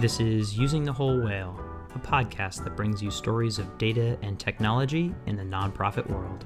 [0.00, 1.56] This is Using the Whole Whale,
[1.94, 6.44] a podcast that brings you stories of data and technology in the nonprofit world.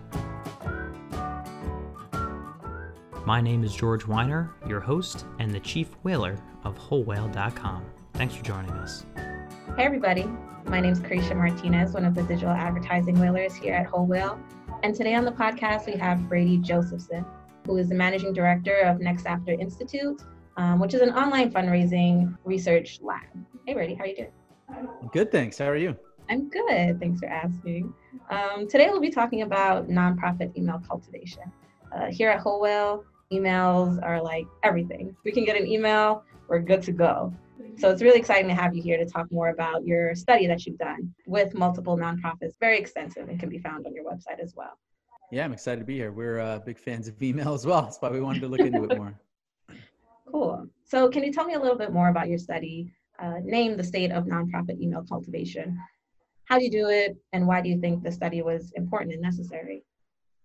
[3.25, 7.87] My name is George Weiner, your host and the chief whaler of WholeWhale.com.
[8.13, 9.07] Thanks for joining us.
[9.17, 10.29] Hey, everybody.
[10.67, 14.39] My name is Carisha Martinez, one of the digital advertising whalers here at Whole Whale.
[14.83, 17.25] And today on the podcast, we have Brady Josephson,
[17.65, 20.23] who is the managing director of NextAfter Institute,
[20.59, 23.23] um, which is an online fundraising research lab.
[23.65, 24.89] Hey, Brady, how are you doing?
[25.13, 25.57] Good, thanks.
[25.57, 25.97] How are you?
[26.29, 27.01] I'm good.
[27.01, 27.95] Thanks for asking.
[28.29, 31.45] Um, today, we'll be talking about nonprofit email cultivation.
[31.95, 35.17] Uh, here at Whole Whale, emails are like everything.
[35.25, 37.33] We can get an email, we're good to go.
[37.79, 40.67] So it's really exciting to have you here to talk more about your study that
[40.67, 42.59] you've done with multiple nonprofits.
[42.59, 44.77] Very extensive and can be found on your website as well.
[45.31, 46.11] Yeah, I'm excited to be here.
[46.11, 47.83] We're uh, big fans of email as well.
[47.83, 49.15] That's why we wanted to look into it more.
[50.31, 50.67] Cool.
[50.85, 52.93] So can you tell me a little bit more about your study?
[53.19, 55.79] Uh, name the state of nonprofit email cultivation.
[56.45, 59.21] How do you do it, and why do you think the study was important and
[59.21, 59.85] necessary?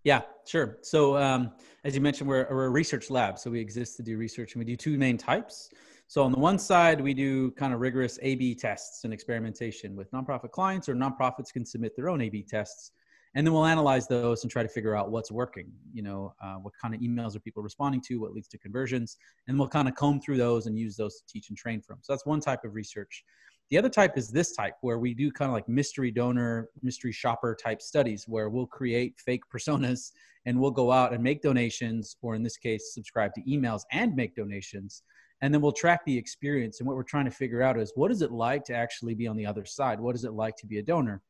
[0.04, 0.80] Yeah, sure.
[0.82, 1.52] So, um,
[1.86, 4.60] as you mentioned, we're, we're, a research lab, so we exist to do research, and
[4.60, 5.70] we do two main types.
[6.08, 10.12] So, on the one side, we do kind of rigorous A/B tests and experimentation with
[10.12, 12.92] nonprofit clients, or nonprofits can submit their own A/B tests
[13.36, 16.56] and then we'll analyze those and try to figure out what's working you know uh,
[16.56, 19.18] what kind of emails are people responding to what leads to conversions
[19.48, 21.98] and we'll kind of comb through those and use those to teach and train from.
[22.02, 23.24] So that's one type of research.
[23.70, 27.12] The other type is this type where we do kind of like mystery donor mystery
[27.12, 30.12] shopper type studies where we'll create fake personas
[30.46, 34.16] and we'll go out and make donations or in this case subscribe to emails and
[34.16, 35.04] make donations.
[35.42, 36.80] And then we'll track the experience.
[36.80, 39.28] And what we're trying to figure out is what is it like to actually be
[39.28, 40.00] on the other side?
[40.00, 41.22] What is it like to be a donor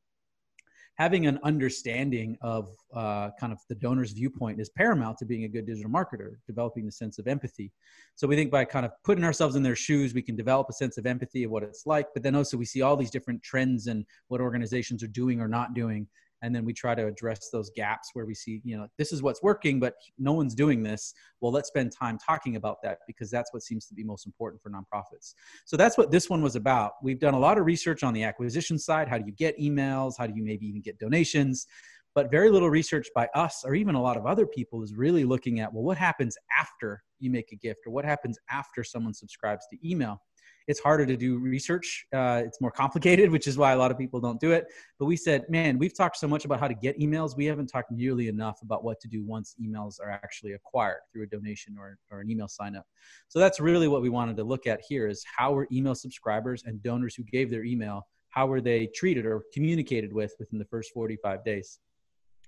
[0.96, 5.48] having an understanding of uh, kind of the donor's viewpoint is paramount to being a
[5.48, 7.72] good digital marketer, developing the sense of empathy.
[8.16, 10.74] So we think by kind of putting ourselves in their shoes, we can develop a
[10.74, 12.08] sense of empathy of what it's like.
[12.14, 15.48] But then also we see all these different trends and what organizations are doing or
[15.48, 16.08] not doing
[16.44, 19.24] and then we try to address those gaps where we see you know this is
[19.24, 21.14] what's working but no one's doing this.
[21.42, 24.62] Well let's spend time talking about that because that's what seems to be most important
[24.62, 25.34] for nonprofits.
[25.66, 26.94] So that's what this one was about.
[27.02, 29.08] We've done a lot of research on the acquisition side.
[29.08, 30.14] How do you get emails?
[30.18, 31.66] How do you maybe even get donations?
[32.14, 35.24] But very little research by us or even a lot of other people is really
[35.24, 39.14] looking at well what happens after you make a gift or what happens after someone
[39.14, 40.22] subscribes to email
[40.68, 42.06] it's harder to do research.
[42.14, 44.66] Uh, it's more complicated, which is why a lot of people don't do it.
[45.00, 47.36] But we said, man, we've talked so much about how to get emails.
[47.36, 51.24] We haven't talked nearly enough about what to do once emails are actually acquired through
[51.24, 52.86] a donation or, or an email sign up.
[53.28, 56.64] So that's really what we wanted to look at here is how were email subscribers
[56.66, 60.66] and donors who gave their email, how were they treated or communicated with within the
[60.66, 61.80] first 45 days?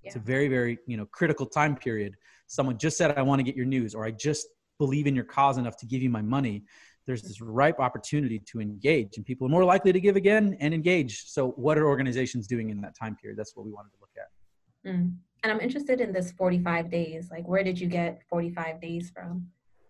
[0.01, 0.09] Yeah.
[0.09, 2.15] It's a very, very, you know, critical time period.
[2.47, 5.25] Someone just said, I want to get your news, or I just believe in your
[5.25, 6.63] cause enough to give you my money
[7.05, 10.73] there's this ripe opportunity to engage and people are more likely to give again and
[10.73, 11.25] engage.
[11.25, 13.37] So what are organizations doing in that time period?
[13.37, 14.89] That's what we wanted to look at.
[14.89, 15.15] Mm.
[15.41, 17.29] and i'm interested in this 45 days.
[17.31, 19.47] Like where did you get 45 days from?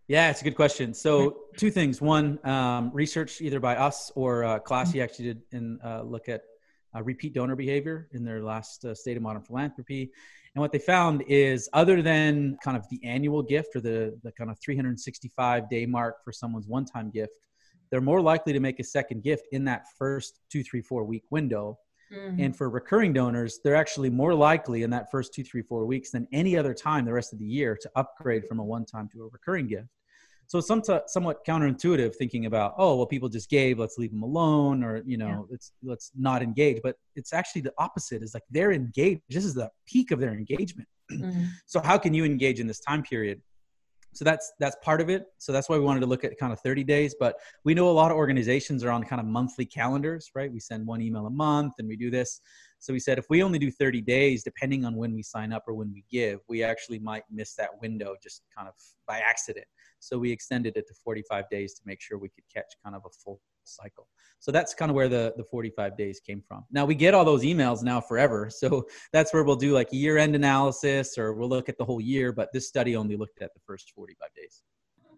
[0.07, 0.93] Yeah it's a good question.
[0.93, 2.01] So two things.
[2.01, 6.43] One um, research either by us or uh, classy actually did and uh, look at
[6.95, 10.11] uh, repeat donor behavior in their last uh, state of modern philanthropy
[10.55, 14.31] and what they found is, other than kind of the annual gift or the, the
[14.31, 17.33] kind of 365 day mark for someone's one time gift,
[17.91, 21.23] they're more likely to make a second gift in that first two, three, four week
[21.29, 21.77] window.
[22.13, 22.39] Mm-hmm.
[22.39, 26.11] And for recurring donors, they're actually more likely in that first two, three, four weeks
[26.11, 29.09] than any other time the rest of the year to upgrade from a one time
[29.11, 29.89] to a recurring gift.
[30.47, 34.23] So some t- somewhat counterintuitive thinking about, oh, well, people just gave, let's leave them
[34.23, 35.41] alone, or you know, yeah.
[35.49, 36.81] let's let's not engage.
[36.83, 38.21] But it's actually the opposite.
[38.21, 39.21] Is like they're engaged.
[39.29, 40.87] This is the peak of their engagement.
[41.11, 41.43] Mm-hmm.
[41.67, 43.39] so how can you engage in this time period?
[44.15, 45.25] So that's that's part of it.
[45.37, 47.15] So that's why we wanted to look at kind of 30 days.
[47.19, 47.35] But
[47.65, 50.51] we know a lot of organizations are on kind of monthly calendars, right?
[50.51, 52.41] We send one email a month, and we do this.
[52.79, 55.63] So we said if we only do 30 days, depending on when we sign up
[55.67, 59.65] or when we give, we actually might miss that window just kind of by accident.
[60.05, 63.01] So we extended it to 45 days to make sure we could catch kind of
[63.05, 64.07] a full cycle.
[64.39, 66.63] So that's kind of where the, the 45 days came from.
[66.71, 68.49] Now we get all those emails now forever.
[68.65, 72.01] So that's where we'll do like year end analysis or we'll look at the whole
[72.01, 74.63] year, but this study only looked at the first 45 days.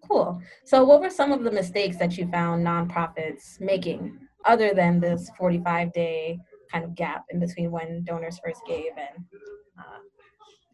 [0.07, 0.41] Cool.
[0.65, 5.29] So what were some of the mistakes that you found nonprofits making other than this
[5.37, 6.39] 45 day
[6.71, 9.25] kind of gap in between when donors first gave and
[9.79, 9.99] uh,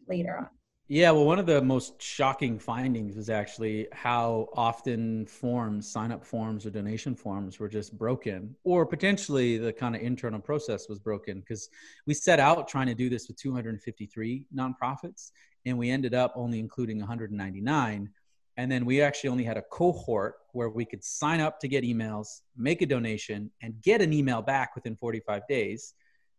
[0.08, 0.48] later on?
[0.88, 6.22] Yeah, well, one of the most shocking findings was actually how often forms, sign up
[6.22, 10.98] forms or donation forms were just broken, or potentially the kind of internal process was
[10.98, 11.70] broken because
[12.06, 15.30] we set out trying to do this with 253 nonprofits
[15.64, 18.10] and we ended up only including 199
[18.58, 21.82] And then we actually only had a cohort where we could sign up to get
[21.82, 25.94] emails, make a donation, and get an email back within 45 days.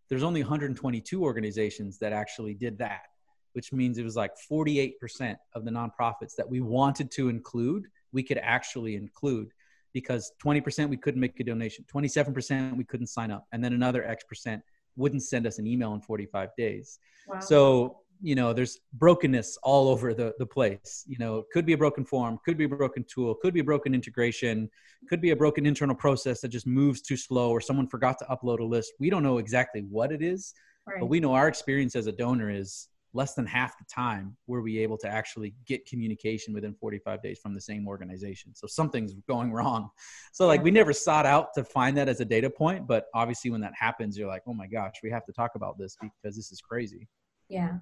[0.08, 3.08] There's only 122 organizations that actually did that,
[3.56, 8.22] which means it was like 48% of the nonprofits that we wanted to include, we
[8.22, 9.50] could actually include
[9.94, 14.04] because 20% we couldn't make a donation, 27% we couldn't sign up, and then another
[14.06, 14.62] X percent
[14.98, 17.00] wouldn't send us an email in 45 days.
[17.28, 17.40] Wow.
[17.40, 21.74] So you know there's brokenness all over the, the place you know it could be
[21.74, 24.70] a broken form could be a broken tool could be a broken integration
[25.10, 28.26] could be a broken internal process that just moves too slow or someone forgot to
[28.26, 30.54] upload a list we don't know exactly what it is
[30.88, 31.00] right.
[31.00, 34.62] but we know our experience as a donor is less than half the time were
[34.62, 39.14] we able to actually get communication within 45 days from the same organization so something's
[39.28, 39.90] going wrong
[40.34, 43.50] so like we never sought out to find that as a data point but obviously
[43.50, 46.36] when that happens you're like oh my gosh we have to talk about this because
[46.36, 47.08] this is crazy
[47.50, 47.78] yeah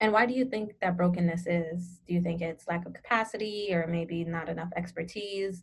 [0.00, 2.00] and why do you think that brokenness is?
[2.06, 5.62] Do you think it's lack of capacity or maybe not enough expertise?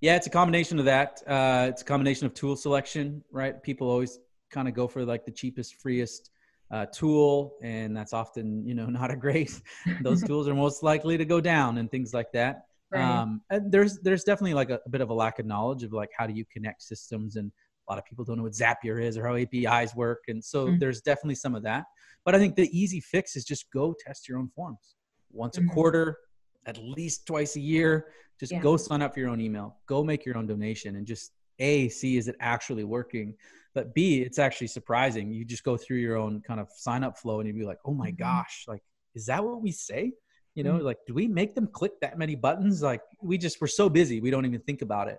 [0.00, 1.22] Yeah, it's a combination of that.
[1.24, 3.62] Uh, it's a combination of tool selection, right?
[3.62, 4.18] People always
[4.50, 6.30] kind of go for like the cheapest, freest
[6.72, 9.60] uh, tool, and that's often, you know, not a great.
[10.00, 12.64] Those tools are most likely to go down and things like that.
[12.90, 13.02] Right.
[13.02, 15.92] Um, and there's there's definitely like a, a, bit of a lack of knowledge of
[15.92, 17.50] like how do you connect systems, and
[17.88, 20.66] a lot of people don't know what Zapier is or how APIs work, and so
[20.66, 20.78] mm-hmm.
[20.78, 21.84] there's definitely some of that.
[22.24, 24.96] But I think the easy fix is just go test your own forms
[25.30, 25.70] once mm-hmm.
[25.70, 26.18] a quarter,
[26.66, 28.06] at least twice a year.
[28.38, 28.60] Just yeah.
[28.60, 31.88] go sign up for your own email, go make your own donation, and just A,
[31.88, 33.34] see is it actually working?
[33.74, 35.32] But B, it's actually surprising.
[35.32, 37.78] You just go through your own kind of sign up flow and you'd be like,
[37.84, 38.22] oh my mm-hmm.
[38.22, 38.82] gosh, like,
[39.14, 40.12] is that what we say?
[40.54, 40.84] You know, mm-hmm.
[40.84, 42.82] like, do we make them click that many buttons?
[42.82, 45.18] Like, we just, we're so busy, we don't even think about it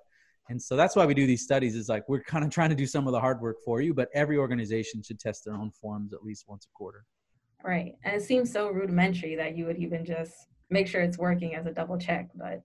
[0.49, 2.75] and so that's why we do these studies is like we're kind of trying to
[2.75, 5.71] do some of the hard work for you but every organization should test their own
[5.71, 7.05] forms at least once a quarter
[7.63, 10.33] right and it seems so rudimentary that you would even just
[10.69, 12.61] make sure it's working as a double check but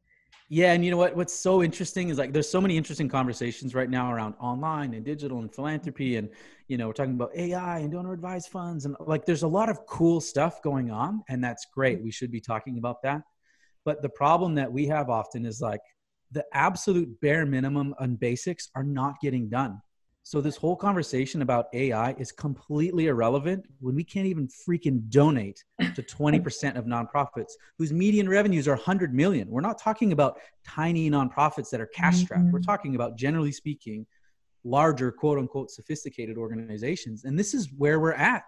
[0.49, 3.75] yeah and you know what what's so interesting is like there's so many interesting conversations
[3.75, 6.29] right now around online and digital and philanthropy and
[6.69, 9.69] you know we're talking about ai and donor advised funds and like there's a lot
[9.69, 13.23] of cool stuff going on and that's great we should be talking about that
[13.85, 15.81] but the problem that we have often is like
[16.33, 19.81] the absolute bare minimum and basics are not getting done.
[20.29, 25.65] So this whole conversation about AI is completely irrelevant when we can't even freaking donate
[25.81, 29.49] to 20% of nonprofits whose median revenues are 100 million.
[29.49, 32.43] We're not talking about tiny nonprofits that are cash strapped.
[32.43, 32.53] Mm-hmm.
[32.53, 34.07] We're talking about generally speaking
[34.65, 38.45] larger quote unquote sophisticated organizations and this is where we're at.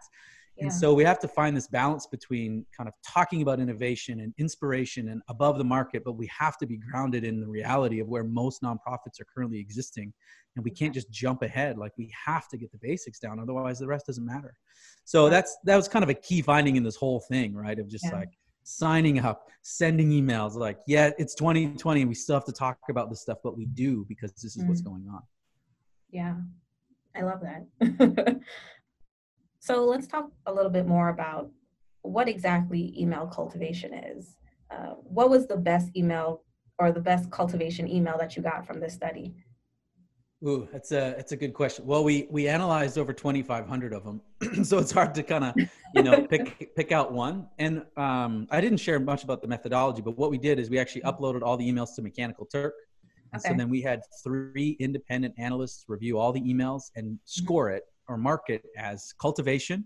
[0.61, 4.35] And so we have to find this balance between kind of talking about innovation and
[4.39, 8.09] inspiration and above the market, but we have to be grounded in the reality of
[8.09, 10.13] where most nonprofits are currently existing.
[10.57, 11.79] And we can't just jump ahead.
[11.79, 14.55] Like we have to get the basics down, otherwise the rest doesn't matter.
[15.05, 17.79] So that's that was kind of a key finding in this whole thing, right?
[17.79, 18.19] Of just yeah.
[18.19, 18.31] like
[18.65, 23.11] signing up, sending emails, like, yeah, it's 2020 and we still have to talk about
[23.11, 25.23] this stuff, but we do because this is mm what's going on.
[26.11, 26.37] Yeah.
[27.17, 28.41] I love that.
[29.61, 31.51] So let's talk a little bit more about
[32.01, 34.37] what exactly email cultivation is.
[34.71, 36.43] Uh, what was the best email
[36.79, 39.35] or the best cultivation email that you got from this study?
[40.47, 41.85] Ooh, that's a that's a good question.
[41.85, 44.23] Well, we we analyzed over 2,500 of them,
[44.65, 45.55] so it's hard to kind of
[45.95, 47.47] you know pick pick out one.
[47.59, 50.79] And um, I didn't share much about the methodology, but what we did is we
[50.79, 52.73] actually uploaded all the emails to Mechanical Turk.
[53.35, 53.51] And okay.
[53.51, 57.17] so then we had three independent analysts review all the emails and mm-hmm.
[57.27, 59.85] score it or mark it as cultivation,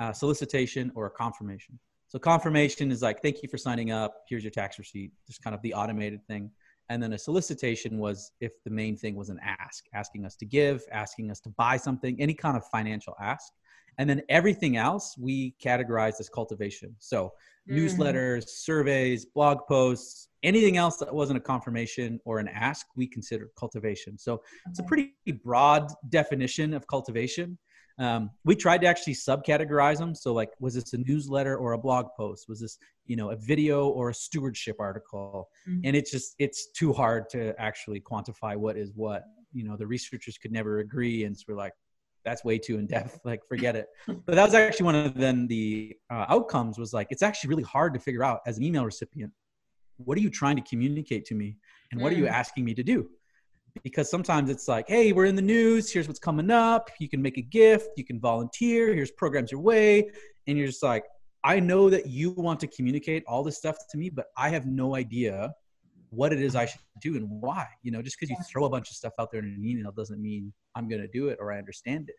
[0.00, 1.78] uh, solicitation, or a confirmation.
[2.08, 4.12] So confirmation is like, thank you for signing up.
[4.28, 5.12] Here's your tax receipt.
[5.26, 6.50] Just kind of the automated thing.
[6.90, 10.44] And then a solicitation was if the main thing was an ask, asking us to
[10.44, 13.50] give, asking us to buy something, any kind of financial ask.
[13.96, 16.94] And then everything else we categorized as cultivation.
[16.98, 17.32] So
[17.70, 17.78] mm.
[17.78, 23.50] newsletters, surveys, blog posts, anything else that wasn't a confirmation or an ask, we considered
[23.58, 24.18] cultivation.
[24.18, 24.42] So okay.
[24.66, 27.58] it's a pretty broad definition of cultivation.
[27.98, 30.14] Um, we tried to actually subcategorize them.
[30.14, 32.48] So like, was this a newsletter or a blog post?
[32.48, 35.48] Was this, you know, a video or a stewardship article?
[35.68, 35.80] Mm-hmm.
[35.84, 39.24] And it's just, it's too hard to actually quantify what is what.
[39.52, 41.24] You know, the researchers could never agree.
[41.24, 41.74] And so we're like,
[42.24, 45.46] that's way too in depth like forget it but that was actually one of then
[45.48, 48.84] the uh, outcomes was like it's actually really hard to figure out as an email
[48.84, 49.32] recipient
[50.04, 51.56] what are you trying to communicate to me?
[51.90, 52.30] And what are you mm.
[52.30, 53.08] asking me to do?
[53.82, 55.90] Because sometimes it's like hey we're in the news.
[55.90, 56.90] Here's what's coming up.
[56.98, 57.90] You can make a gift.
[57.96, 58.94] You can volunteer.
[58.94, 60.10] Here's programs your way.
[60.46, 61.04] And you're just like
[61.44, 64.66] i know that you want to communicate all this stuff to me but i have
[64.66, 65.52] no idea
[66.10, 67.66] what it is i should do and why.
[67.82, 69.92] You know just because you throw a bunch of stuff out there in an email
[69.92, 72.16] doesn't mean i'm going to do it or i understand it.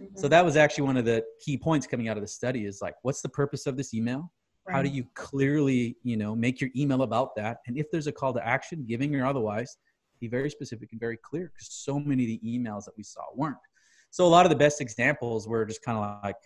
[0.00, 0.18] Mm-hmm.
[0.18, 2.80] so that was actually one of the key points coming out of the study is
[2.82, 4.32] like what's the purpose of this email
[4.70, 7.58] How do you clearly, you know, make your email about that?
[7.66, 9.76] And if there's a call to action, giving or otherwise,
[10.20, 13.22] be very specific and very clear because so many of the emails that we saw
[13.34, 13.56] weren't.
[14.10, 16.36] So a lot of the best examples were just kind of like,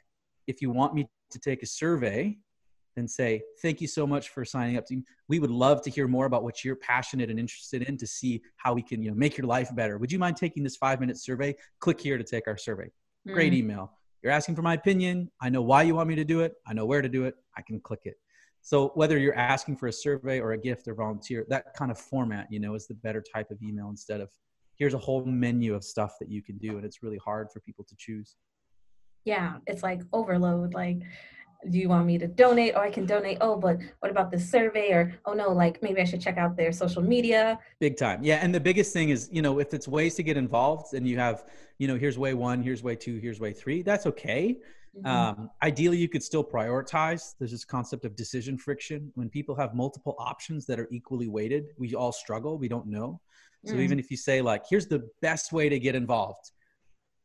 [0.47, 2.39] if you want me to take a survey,
[2.97, 4.87] then say, thank you so much for signing up.
[4.87, 8.07] To, we would love to hear more about what you're passionate and interested in to
[8.07, 9.99] see how we can, you know, make your life better.
[9.99, 11.55] Would you mind taking this five minute survey?
[11.79, 12.91] Click here to take our survey.
[13.29, 13.98] Great Mm, email.
[14.23, 15.31] You're asking for my opinion.
[15.41, 16.55] I know why you want me to do it.
[16.67, 17.35] I know where to do it.
[17.57, 18.17] I can click it.
[18.61, 21.99] So whether you're asking for a survey or a gift or volunteer, that kind of
[21.99, 24.29] format, you know, is the better type of email instead of
[24.77, 26.77] here's a whole menu of stuff that you can do.
[26.77, 28.37] And it's really hard for people to choose.
[29.25, 30.75] Yeah, it's like overload.
[30.75, 31.03] Like,
[31.71, 32.75] do you want me to donate?
[32.77, 33.39] Oh, I can donate.
[33.41, 34.93] Oh, but what about this survey?
[34.93, 37.59] Or oh no, like maybe I should check out their social media.
[37.81, 38.23] Big time.
[38.23, 38.37] Yeah.
[38.43, 41.19] And the biggest thing is, you know, if it's ways to get involved and you
[41.19, 41.47] have,
[41.79, 44.57] you know, here's way one, here's way two, here's way three, that's okay.
[44.97, 45.07] Mhm.
[45.07, 47.35] Um, ideally, you could still prioritize.
[47.39, 49.13] There's this concept of decision friction.
[49.17, 52.57] When people have multiple options that are equally weighted, we all struggle.
[52.57, 53.21] We don't know.
[53.67, 53.81] So Mm.
[53.81, 56.53] even if you say like, here's the best way to get involved,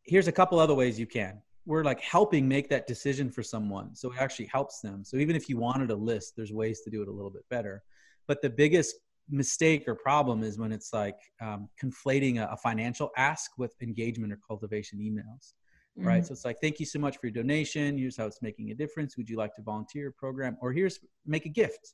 [0.03, 1.41] here's a couple other ways you can.
[1.65, 3.95] We're like helping make that decision for someone.
[3.95, 5.03] So it actually helps them.
[5.03, 7.47] So even if you wanted a list, there's ways to do it a little bit
[7.49, 7.83] better.
[8.27, 8.95] But the biggest
[9.29, 14.33] mistake or problem is when it's like um, conflating a, a financial ask with engagement
[14.33, 15.53] or cultivation emails
[15.95, 16.23] right?
[16.23, 16.27] Mhm.
[16.27, 17.97] So it's like, thank you so much for your donation.
[17.97, 19.17] Here's how it's making a difference.
[19.17, 20.57] Would you like to volunteer a program?
[20.61, 21.93] Or here's make a gift.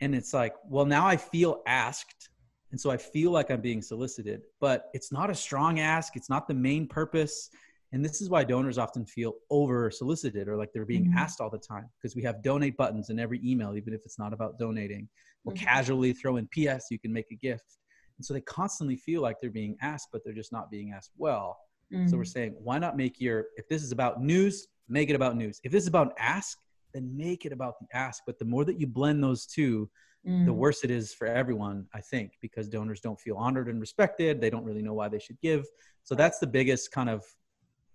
[0.00, 2.30] And it's like, well, now I feel asked.
[2.72, 6.16] And so I feel like I'm being solicited, but it's not a strong ask.
[6.16, 7.50] It's not the main purpose.
[7.92, 11.14] And this is why donors often feel over solicited or like they're being Mhm.
[11.14, 14.18] asked all the time because we have donate buttons in every email, even if it's
[14.18, 15.08] not about donating.
[15.44, 15.60] We'll Mhm.
[15.60, 17.78] casually throw in PS, you can make a gift.
[18.16, 21.12] And so they constantly feel like they're being asked, but they're just not being asked
[21.16, 21.58] well.
[22.06, 22.26] So we're Mm.
[22.28, 25.60] saying, why not make your, if this is about news, make it about news.
[25.62, 26.58] If this is about ask,
[26.94, 28.22] then make it about the ask.
[28.26, 29.90] But the more that you blend those two,
[30.24, 30.56] the Mm.
[30.56, 34.40] worse it is for everyone, I think, because donors don't feel honored and respected.
[34.40, 35.66] They don't really know why they should give.
[36.04, 37.24] So that's the biggest kind of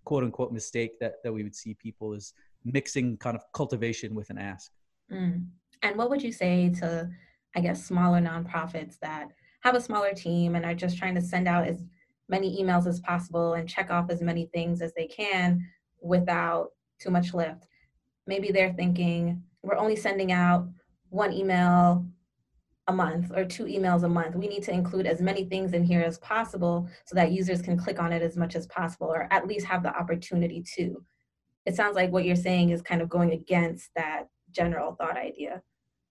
[0.08, 2.34] quote unquote mistake that, that we would see people is
[2.64, 4.72] mixing kind of cultivation with an ask.
[5.12, 5.48] Mm.
[5.84, 7.10] And what would you say to,
[7.58, 9.28] I guess, smaller nonprofits that
[9.64, 11.84] have a smaller team and are just trying to send out as
[12.30, 15.62] many emails as possible and check off as many things as they can
[16.02, 16.70] without
[17.02, 17.68] too much lift?
[18.28, 20.70] Maybe they're thinking, we're only sending out
[21.10, 22.06] one email
[22.88, 24.36] a month or two emails a month.
[24.36, 27.78] We need to include as many things in here as possible so that users can
[27.78, 31.04] click on it as much as possible or at least have the opportunity to.
[31.66, 35.62] It sounds like what you're saying is kind of going against that general thought idea.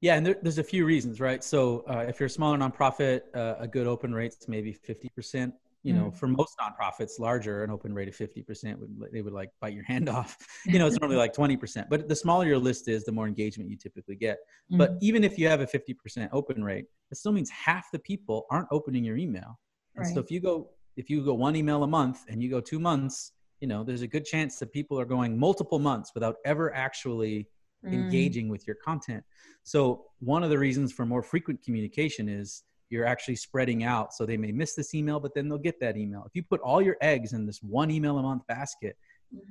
[0.03, 1.43] Yeah, and there, there's a few reasons, right?
[1.43, 5.53] So uh, if you're a smaller nonprofit, uh, a good open rate's maybe 50%.
[5.87, 6.17] You know, Mm.
[6.17, 9.85] for most nonprofits, larger, an open rate of 50% would they would like bite your
[9.85, 10.37] hand off.
[10.67, 11.89] You know, it's normally like 20%.
[11.89, 14.39] But the smaller your list is, the more engagement you typically get.
[14.77, 18.01] But Mm, even if you have a 50% open rate, it still means half the
[18.01, 19.61] people aren't opening your email.
[19.95, 22.61] And so if you go if you go one email a month and you go
[22.61, 26.37] two months, you know, there's a good chance that people are going multiple months without
[26.45, 27.49] ever actually
[27.85, 29.23] mm, engaging with your content.
[29.63, 34.15] So one of the reasons for more frequent communication is you're actually spreading out.
[34.15, 36.25] So they may miss this email, but then they'll get that email.
[36.27, 38.97] If you put all your eggs in this one email a month basket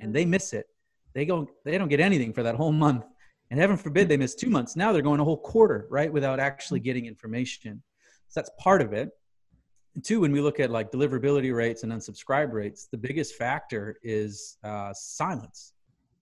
[0.00, 0.66] and mhm, they miss it,
[1.14, 3.04] they go they don't get anything for that whole month.
[3.50, 4.74] And heaven forbid they miss two months.
[4.76, 6.12] Now they're going a whole quarter, right?
[6.12, 7.82] Without actually getting information.
[8.28, 9.10] So that's part of it.
[9.94, 13.98] And two, when we look at like deliverability rates and unsubscribe rates, the biggest factor
[14.02, 15.72] is uh, silence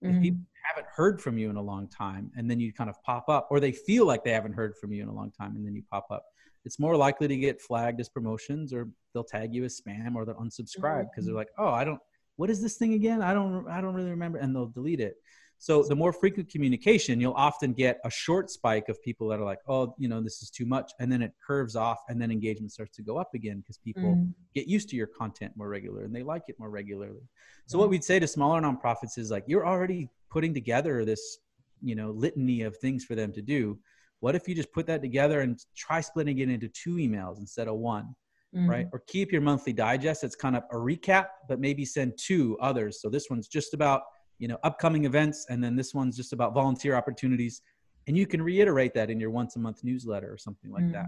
[0.05, 2.89] if mhm, people haven't heard from you in a long time and then you kind
[2.89, 5.31] of pop up or they feel like they haven't heard from you in a long
[5.31, 6.25] time and then you pop up
[6.65, 10.25] it's more likely to get flagged as promotions or they'll tag you as spam or
[10.25, 11.99] they'll unsubscribe because they're like oh i don't
[12.37, 13.21] what is this thing again?
[13.21, 15.15] I don't i don't really remember and they'll delete it.
[15.57, 19.45] So the more frequent communication you'll often get a short spike of people that are
[19.45, 22.29] like oh you know this is too much and then it curves off and then
[22.29, 25.69] engagement starts to go up again because people mm, get used to your content more
[25.69, 27.27] regular and they like it more regularly.
[27.67, 31.37] So what we'd say to smaller nonprofits is like you're already putting together this,
[31.81, 33.79] you know, litany of things for them to do.
[34.19, 37.67] What if you just put that together and try splitting it into two emails instead
[37.67, 38.15] of one,
[38.55, 38.87] mm, right?
[38.93, 40.23] Or keep your monthly digest.
[40.23, 43.01] It's kind of a recap, but maybe send two others.
[43.01, 44.01] So this one's just about,
[44.39, 47.61] you know, upcoming events and then this one's just about volunteer opportunities.
[48.07, 50.93] And you can reiterate that in your once a month newsletter or something like Mm.
[50.93, 51.07] that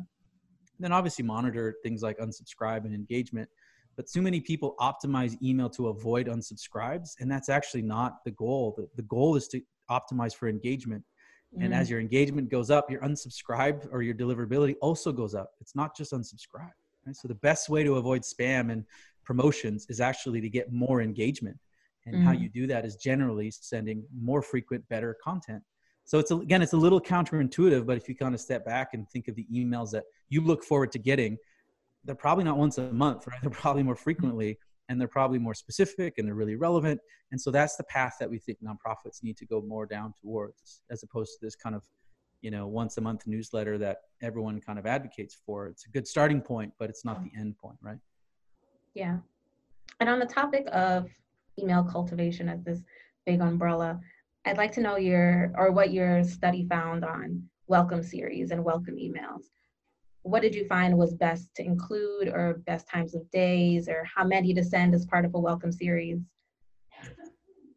[0.80, 3.50] then obviously monitor things like unsubscribe and engagement
[3.96, 8.74] but too many people optimize email to avoid unsubscribes and that's actually not the goal
[8.78, 11.04] the, the goal is to optimize for engagement
[11.60, 15.52] and mm, as your engagement goes up your unsubscribe or your deliverability also goes up
[15.60, 16.72] it's not just unsubscribe
[17.06, 17.16] right?
[17.16, 18.84] so the best way to avoid spam and
[19.24, 21.58] promotions is actually to get more engagement
[22.06, 22.42] and how Mm.
[22.42, 25.62] you do that is generally sending more frequent better content
[26.06, 29.10] So it's again, it's a little counterintuitive, but if you kind of step back and
[29.10, 31.38] think of the emails that you look forward to getting,
[32.06, 33.40] they're probably not once a month, right?
[33.42, 34.58] They're probably more frequently
[34.90, 37.00] and they're probably more specific and they're really relevant.
[37.32, 40.82] And so that's the path that we think nonprofits need to go more down towards,
[40.90, 41.84] as opposed to this kind of,
[42.42, 45.68] you know, once a month newsletter that everyone kind of advocates for.
[45.68, 48.00] It's a good starting point, but it's not the end point, right?
[48.94, 49.18] Yeah.
[50.00, 51.10] And on the topic of
[51.60, 52.82] email cultivation as this
[53.26, 54.00] big umbrella,
[54.46, 58.96] I'd like to know your or what your study found on welcome series and welcome
[58.96, 59.44] emails.
[60.28, 64.26] What did you find was best to include or best times of days or how
[64.26, 66.20] many to send as part of a welcome series?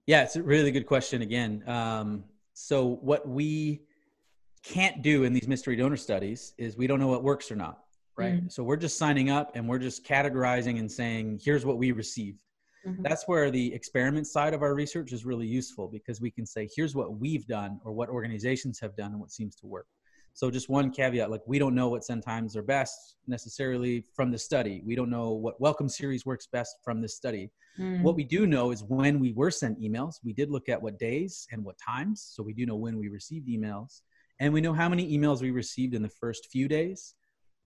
[0.07, 1.63] Yeah, it's a really good question again.
[1.69, 3.83] Um, so what we
[4.65, 7.85] can't do in these mystery donor studies is we don't know what works or not,
[8.19, 8.45] right?
[8.45, 8.53] Mm.
[8.53, 12.39] So we're just signing up and we're just categorizing and saying, here's what we received.
[12.85, 13.03] Mm-hmm.
[13.03, 16.69] That's where the experiment side of our research is really useful because we can say,
[16.75, 19.87] here's what we've done or what organizations have done and what seems to work.
[20.33, 24.31] So just one caveat, like we don't know what send times are best necessarily from
[24.31, 24.83] the study.
[24.85, 27.51] We don't know what welcome series works best from this study.
[27.79, 28.03] Mm.
[28.03, 30.99] What we do know is when we were sent emails, we did look at what
[30.99, 32.31] days and what times.
[32.35, 34.01] So we do know when we received emails
[34.39, 37.15] and we know how many emails we received in the first few days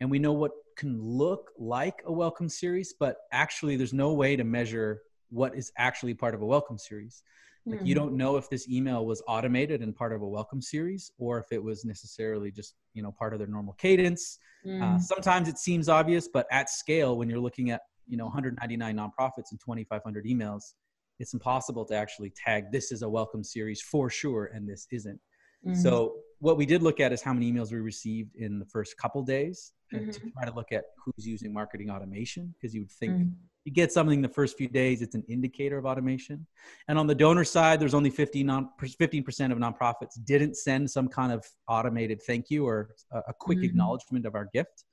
[0.00, 4.36] and we know what can look like a welcome series, but actually there's no way
[4.36, 7.22] to measure what is actually part of a welcome series.
[7.66, 7.86] Like mm-hmm.
[7.86, 11.38] you don't know if this email was automated and part of a welcome series or
[11.38, 14.38] if it was necessarily just, you know, part of their normal cadence.
[14.66, 14.82] Mm.
[14.82, 18.96] Uh, sometimes it seems obvious, but at scale, when you're looking at, you know, 199
[18.96, 20.74] nonprofits and 2,500 emails,
[21.18, 25.20] it's impossible to actually tag this is a welcome series for sure and this isn't.
[25.66, 25.80] Mm-hmm.
[25.80, 28.98] So what we did look at is how many emails we received in the first
[28.98, 30.10] couple days mm-hmm.
[30.10, 33.30] to try to look at who's using marketing automation because you would think mm-hmm.
[33.64, 36.46] You get something the first few days it's an indicator of automation.
[36.88, 41.32] And on the donor side there's only 15, 15% of nonprofits didn't send some kind
[41.32, 43.64] of automated thank you or a, a quick mm-hmm.
[43.66, 44.84] acknowledgement of our gift.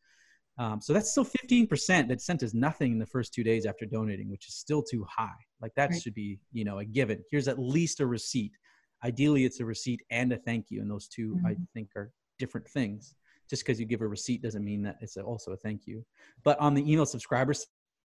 [0.57, 3.85] Um, so that's still 15% that sent us nothing in the first two days after
[3.85, 5.29] donating which is still too high.
[5.61, 6.01] Like that right.
[6.01, 7.23] should be you know a given.
[7.29, 8.51] Here's at least a receipt.
[9.03, 11.45] Ideally it's a receipt and a thank you and those 2 mm-hmm.
[11.45, 13.15] i think are different things.
[13.49, 16.05] Just because you give a receipt doesn't mean that it's also a thank you.
[16.43, 17.53] But on the email subscriber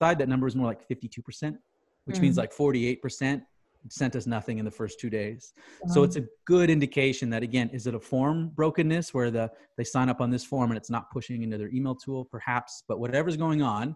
[0.00, 1.56] side that number is more like 52%
[2.04, 2.22] which mm-hmm.
[2.22, 3.42] means like 48%
[3.88, 5.52] sent us nothing in the first two days
[5.86, 9.84] so it's a good indication that again is it a form brokenness where the they
[9.84, 12.98] sign up on this form and it's not pushing into their email tool perhaps but
[12.98, 13.94] whatever's going on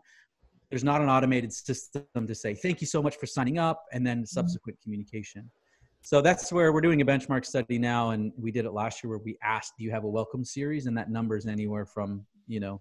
[0.70, 4.06] there's not an automated system to say thank you so much for signing up and
[4.06, 4.26] then mm-hmm.
[4.26, 4.84] subsequent mm-hmm.
[4.84, 5.50] communication
[6.02, 9.10] so that's where we're doing a benchmark study now, and we did it last year
[9.10, 12.24] where we asked, "Do you have a welcome series?" And that number is anywhere from
[12.46, 12.80] you know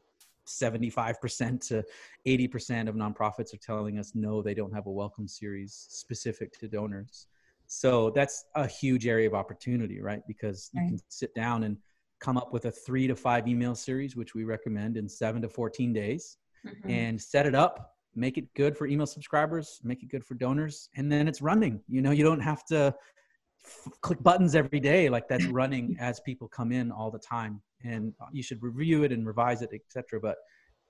[0.49, 1.83] 75% to
[2.27, 6.67] 80% of nonprofits are telling us no, they don't have a welcome series specific to
[6.67, 7.27] donors.
[7.67, 10.21] So that's a huge area of opportunity, right?
[10.27, 10.89] Because you right.
[10.89, 11.77] can sit down and
[12.19, 15.49] come up with a three to five email series, which we recommend in seven to
[15.49, 16.89] 14 days, mm-hmm.
[16.89, 20.89] and set it up make it good for email subscribers, make it good for donors,
[20.95, 21.79] and then it's running.
[21.87, 22.93] You know, you don't have to
[23.65, 27.61] f- click buttons every day like that's running as people come in all the time.
[27.83, 30.19] And you should review it and revise it, etc.
[30.19, 30.37] But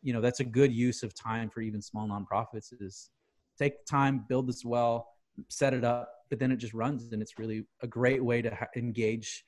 [0.01, 3.09] you know, that's a good use of time for even small nonprofits is
[3.57, 5.07] take time, build this well,
[5.49, 8.57] set it up, but then it just runs, and it's really a great way to
[8.75, 9.43] engage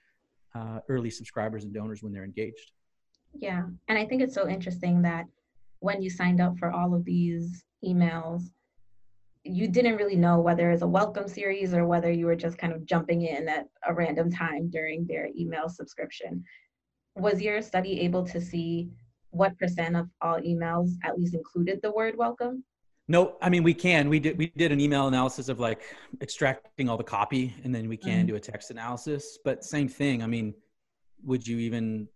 [0.56, 2.71] uh, early subscribers and donors when they're engaged.
[3.34, 5.25] Yeah, and I think it's so interesting that
[5.80, 8.43] when you signed up for all of these emails,
[9.43, 12.73] you didn't really know whether it's a welcome series or whether you were just kind
[12.73, 16.43] of jumping in at a random time during their email subscription.
[17.15, 18.89] Was your study able to see
[19.32, 22.63] what percent of all emails at least included the word welcome?
[23.08, 24.10] No, I mean we can.
[24.10, 25.82] We did we did an email analysis of like
[26.21, 28.28] extracting all the copy and then we can mm-hmm.
[28.28, 29.38] do a text analysis.
[29.43, 30.24] But same thing.
[30.24, 30.54] I mean,
[31.24, 32.08] would you even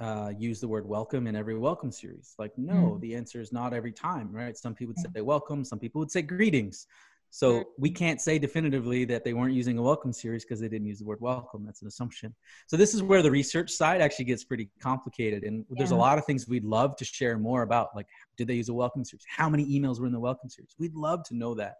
[0.00, 2.34] uh, use the word welcome in every welcome series?
[2.38, 3.00] Like, no, mm.
[3.00, 4.56] the answer is not every time, right?
[4.56, 6.86] Some people would say they welcome, some people would say greetings.
[7.34, 7.64] So mm.
[7.78, 11.00] we can't say definitively that they weren't using a welcome series because they didn't use
[11.00, 11.64] the word welcome.
[11.66, 12.32] That's an assumption.
[12.68, 15.42] So this is where the research side actually gets pretty complicated.
[15.42, 15.74] And yeah.
[15.78, 17.88] there's a lot of things we'd love to share more about.
[17.96, 19.24] Like, did they use a welcome series?
[19.28, 20.76] How many emails were in the welcome series?
[20.78, 21.78] We'd love to know that.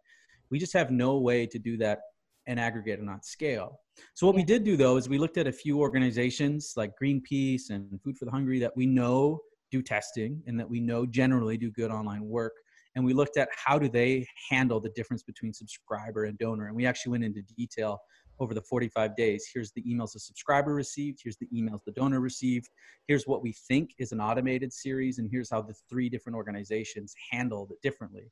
[0.50, 2.00] We just have no way to do that
[2.48, 3.78] and aggregate and not scale.
[4.14, 4.40] So what yeah.
[4.40, 8.18] we did do though is we looked at a few organizations like Greenpeace and Food
[8.18, 9.38] for the Hungry that we know
[9.70, 12.54] do testing and that we know generally do good online work.
[12.94, 16.66] And we looked at how do they handle the difference between subscriber and donor.
[16.66, 17.98] And we actually went into detail
[18.40, 19.48] over the 45 days.
[19.52, 21.20] Here's the emails the subscriber received.
[21.22, 22.68] Here's the emails the donor received.
[23.09, 25.18] Here's what we think is an automated series.
[25.18, 28.30] And here's how the three different organizations handled it differently.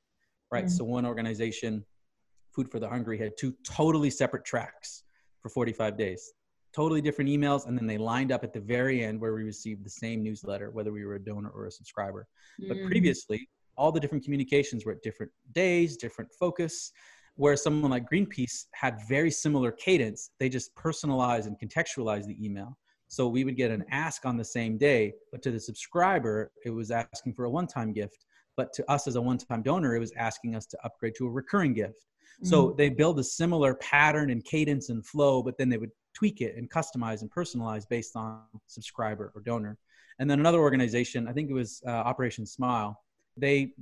[0.51, 0.64] Right.
[0.66, 0.75] Mm-hmm.
[0.75, 1.85] So one organization
[2.55, 5.05] Food for the Hungry had two totally separate tracks
[5.40, 6.33] for 45 days.
[6.75, 9.85] totally different emails, and then they lined up at the very end where we received
[9.85, 12.27] the same newsletter, whether we were a donor or a subscriber.
[12.66, 12.87] But Mm.
[12.87, 16.92] previously, all the different communications were at different days, different focus.
[17.37, 22.76] Where someone like Greenpeace had very similar cadence, they just personalized and contextualized the email.
[23.08, 26.70] So we would get an ask on the same day, but to the subscriber, it
[26.70, 28.26] was asking for a one time gift.
[28.54, 31.26] But to us as a one time donor, it was asking us to upgrade to
[31.26, 32.04] a recurring gift.
[32.44, 36.40] So they build a similar pattern and cadence and flow, but then they would tweak
[36.40, 39.78] it and customize and personalize based on subscriber or donor.
[40.18, 42.98] And then another organization, I think it was uh, Operation Smile,
[43.37, 43.73] they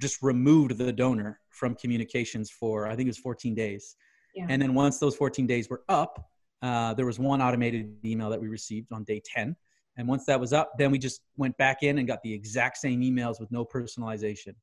[0.00, 3.96] just removed the donor from communications for, I think it was 14 days.
[4.34, 4.46] Yeah.
[4.48, 6.30] And then once those 14 days were up,
[6.62, 9.56] uh, there was one automated email that we received on day 10.
[9.96, 12.76] And once that was up, then we just went back in and got the exact
[12.78, 14.54] same emails with no personalization.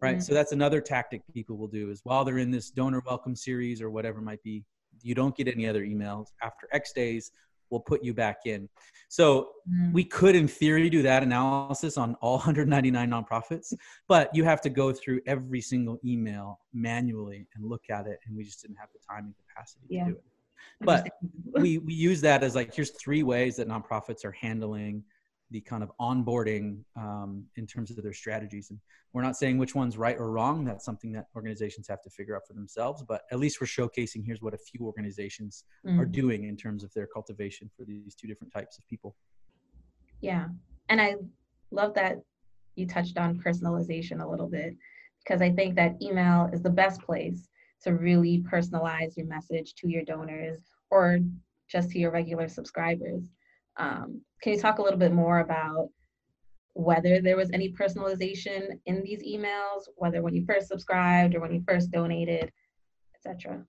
[0.00, 0.18] Right.
[0.18, 0.22] Mhm.
[0.22, 3.80] So that's another tactic people will do is while they're in this donor welcome series
[3.80, 4.64] or whatever it might be,
[5.00, 6.26] you don't get any other emails.
[6.42, 7.30] After X days,
[7.72, 8.68] we'll put you back in.
[9.08, 9.92] So Mm.
[9.92, 13.72] we could in theory do that analysis on all 199 nonprofits
[14.08, 18.36] but you have to go through every single email manually and look at it and
[18.36, 20.04] we just didn't have the time and capacity Yeah.
[20.06, 20.24] to do it
[20.80, 21.08] but
[21.52, 25.04] we we use that as like here's three ways that nonprofits are handling
[25.52, 28.78] the kind of onboarding um, in terms of their strategies and
[29.12, 32.34] we're not saying which one's right or wrong that's something that organizations have to figure
[32.34, 36.12] out for themselves but at least we're showcasing here's what a few organizations are Mm.
[36.12, 39.14] doing in terms of their cultivation for these two different types of people
[40.20, 40.48] Yeah.
[40.88, 41.16] And I
[41.70, 42.16] love that
[42.76, 44.76] you touched on personalization a little bit
[45.22, 47.48] because I think that email is the best place
[47.82, 50.58] to really personalize your message to your donors
[50.90, 51.18] or
[51.68, 53.22] just to your regular subscribers.
[53.76, 55.88] Um, can you talk a little bit more about
[56.74, 61.52] whether there was any personalization in these emails, whether when you first subscribed or when
[61.52, 62.50] you first donated,
[63.14, 63.66] etc.?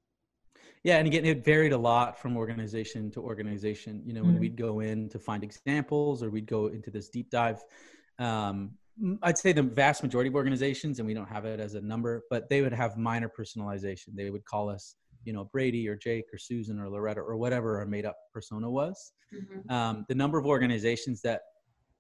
[0.84, 4.02] Yeah, and again, it varied a lot from organization to organization.
[4.06, 4.40] You know, when Mhm.
[4.40, 7.64] we'd go in to find examples or we'd go into this deep dive,
[8.20, 8.78] um,
[9.22, 12.24] I'd say the vast majority of organizations, and we don't have it as a number,
[12.30, 14.10] but they would have minor personalization.
[14.14, 17.80] They would call us, you know, Brady or Jake or Susan or Loretta or whatever
[17.80, 19.14] our made up persona was.
[19.34, 19.70] Mhm.
[19.72, 21.42] Um, the number of organizations that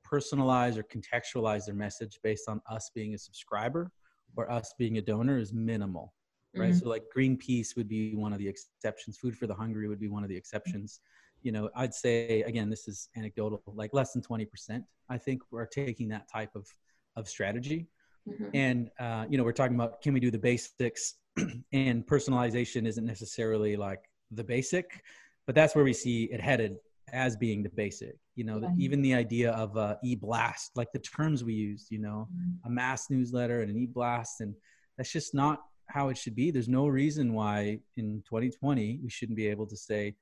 [0.05, 3.91] personalize or contextualize their message based on us being a subscriber
[4.35, 6.13] or us being a donor is minimal
[6.55, 6.73] right?
[6.73, 6.79] Mhm.
[6.81, 9.17] So like Greenpeace would be one of the exceptions.
[9.17, 11.01] Food for the Hungry would be one of the exceptions.
[11.41, 14.85] You know, I'd say again, this is anecdotal, like less than twenty percent.
[15.09, 16.67] I think we're taking that type of
[17.15, 17.87] of strategy.
[18.27, 18.49] Mhm.
[18.53, 21.15] And uh, you know, we're talking about can we do the basics,
[21.71, 25.03] and personalization isn't necessarily like the basic,
[25.45, 26.77] but that's where we see it headed
[27.11, 28.15] as being the basic.
[28.35, 31.91] You know, the, even the idea of uh, e-blast, like the terms we used.
[31.91, 32.59] You know, Mhm.
[32.65, 34.55] a mass newsletter and an e-blast and
[34.97, 39.35] that's just not how it should be there's no reason why in 2020 we shouldn't
[39.35, 40.15] be able to say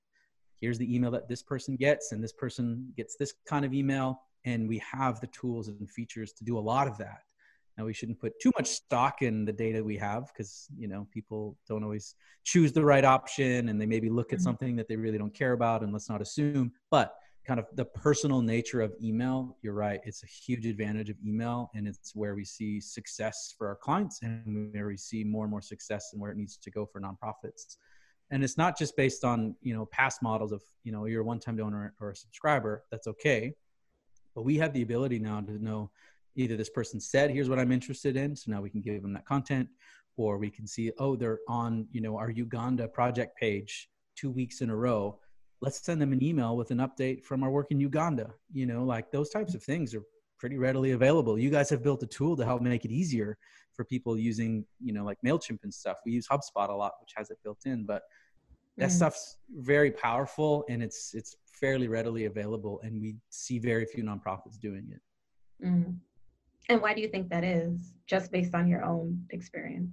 [0.59, 4.19] here's the email that this person gets and this person gets this kind of email
[4.45, 7.21] and we have the tools and features to do a lot of that
[7.81, 11.07] now we shouldn't put too much stock in the data we have because you know
[11.11, 12.13] people don't always
[12.43, 14.43] choose the right option and they maybe look at Mhm.
[14.43, 16.71] something that they really don't care about and let's not assume.
[16.91, 17.07] But
[17.47, 21.71] kind of the personal nature of email you're right it's a huge advantage of email
[21.73, 25.51] and it's where we see success for our clients and where we see more and
[25.55, 27.77] more success and where it needs to go for nonprofits.
[28.29, 31.29] And it's not just based on you know past models of you know you're a
[31.33, 33.41] one-time donor or a subscriber that's okay.
[34.35, 35.91] But we have the ability now to know
[36.35, 39.13] either this person said here's what i'm interested in so now we can give them
[39.13, 39.67] that content
[40.17, 44.61] or we can see oh they're on you know our uganda project page two weeks
[44.61, 45.17] in a row.
[45.61, 48.33] Let's send them an email with an update from our work in uganda.
[48.51, 50.03] You know like those types of things are
[50.39, 51.37] pretty readily available.
[51.39, 53.37] You guys have built a tool to help make it easier
[53.73, 55.97] for people using you know like mailchimp and stuff.
[56.05, 58.03] We use hubspot a lot which has it built in but
[58.77, 58.93] that Mm.
[58.93, 64.59] stuff's very powerful and it's it's fairly readily available and we see very few nonprofits
[64.59, 65.65] doing it.
[65.65, 65.99] Mm.
[66.69, 67.93] And why do you think that is?
[68.07, 69.91] Just based on your own experience?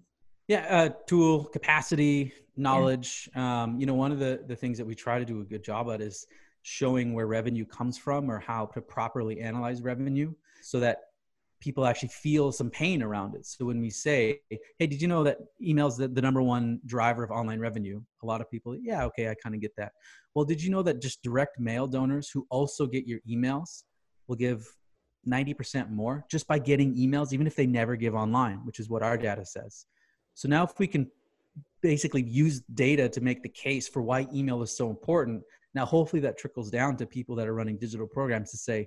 [0.49, 4.95] yeah uh, tool capacity knowledge um, you know one of the the things that we
[4.95, 6.27] try to do a good job at is
[6.63, 10.99] showing where revenue comes from or how to properly analyze revenue so that
[11.61, 15.23] people actually feel some pain around it so when we say hey did you know
[15.23, 19.05] that emails the, the number one driver of online revenue a lot of people yeah
[19.05, 19.93] okay i kind of get that
[20.35, 23.85] well did you know that just direct mail donors who also get your emails
[24.27, 24.67] will give
[25.27, 29.03] 90% more just by getting emails even if they never give online which is what
[29.03, 29.87] our data says
[30.35, 31.11] so now if we can
[31.83, 35.43] basically use data to make the case for why email is so important,
[35.75, 38.87] now hopefully that trickles down to people that are running digital programs to say,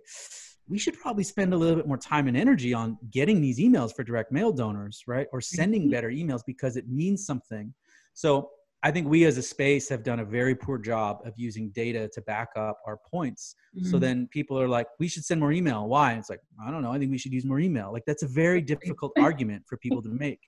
[0.67, 3.93] we should probably spend a little bit more time and energy on getting these emails
[3.93, 5.27] for direct mail donors, right?
[5.33, 5.91] Or sending mm-hmm.
[5.91, 7.73] better emails because it means something.
[8.13, 8.49] So
[8.83, 12.09] I think we as a space have done a very poor job of using data
[12.13, 13.55] to back up our points.
[13.77, 13.91] Mm-hmm.
[13.91, 15.87] So then people are like, we should send more email.
[15.87, 16.11] Why?
[16.11, 16.91] And it's like, I don't know.
[16.91, 17.93] I think we should use more email.
[17.93, 20.39] Like that's a very difficult argument for people to make.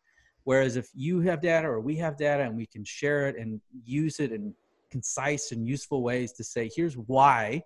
[0.45, 3.61] Whereas if you have data or we have data and we can share it and
[3.85, 4.53] use it in
[4.91, 7.61] concise and useful ways to say, here's why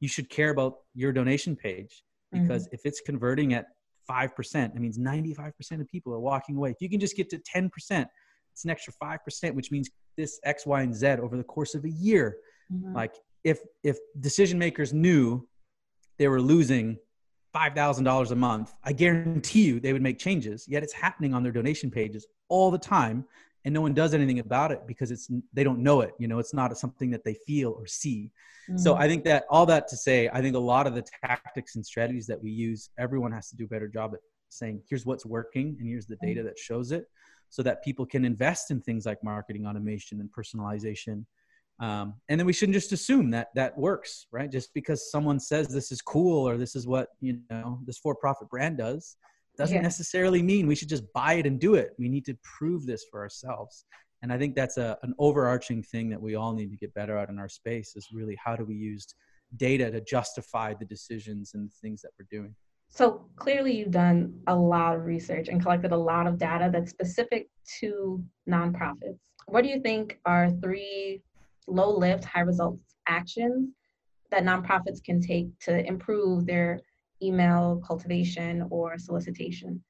[0.00, 2.04] you should care about your donation page.
[2.30, 2.74] Because mm-hmm.
[2.74, 3.66] if it's converting at
[4.08, 6.70] 5%, that means 95% of people are walking away.
[6.70, 7.70] If you can just get to 10%,
[8.52, 11.84] it's an extra 5%, which means this X, Y, and Z over the course of
[11.84, 12.36] a year.
[12.72, 12.94] Mm-hmm.
[12.94, 15.46] Like if if decision makers knew
[16.18, 16.98] they were losing
[17.54, 20.66] $5,000 a month, I guarantee you they would make changes.
[20.68, 23.24] Yet it's happening on their donation pages all the time
[23.64, 26.38] and no one does anything about it because it's they don't know it, you know,
[26.38, 28.30] it's not something that they feel or see.
[28.68, 28.78] Mm-hmm.
[28.78, 31.76] So I think that all that to say, I think a lot of the tactics
[31.76, 35.06] and strategies that we use, everyone has to do a better job at saying here's
[35.06, 36.48] what's working and here's the data mm-hmm.
[36.48, 37.06] that shows it
[37.52, 41.26] so that people can invest in things like marketing automation and personalization.
[41.80, 44.50] Um, and then we shouldn't just assume that that works right?
[44.50, 48.48] Just because someone says this is cool or this is what you know this for-profit
[48.48, 49.16] brand does
[49.58, 49.82] doesn't yeah.
[49.82, 51.90] necessarily mean we should just buy it and do it.
[51.98, 53.84] We need to prove this for ourselves.
[54.22, 57.18] And i think that's a, an overarching thing that we all need to get better
[57.18, 59.06] at in our space is really how do we use
[59.56, 62.54] data to justify the decisions and the things that we're doing
[62.94, 66.90] so clearly, you've done a lot of research and collected a lot of data that's
[66.90, 67.48] specific
[67.80, 69.18] to nonprofits.
[69.46, 71.22] What do you think are three
[71.66, 73.70] low lift, high results actions
[74.30, 76.80] that nonprofits can take to improve their
[77.22, 79.82] email cultivation or solicitation?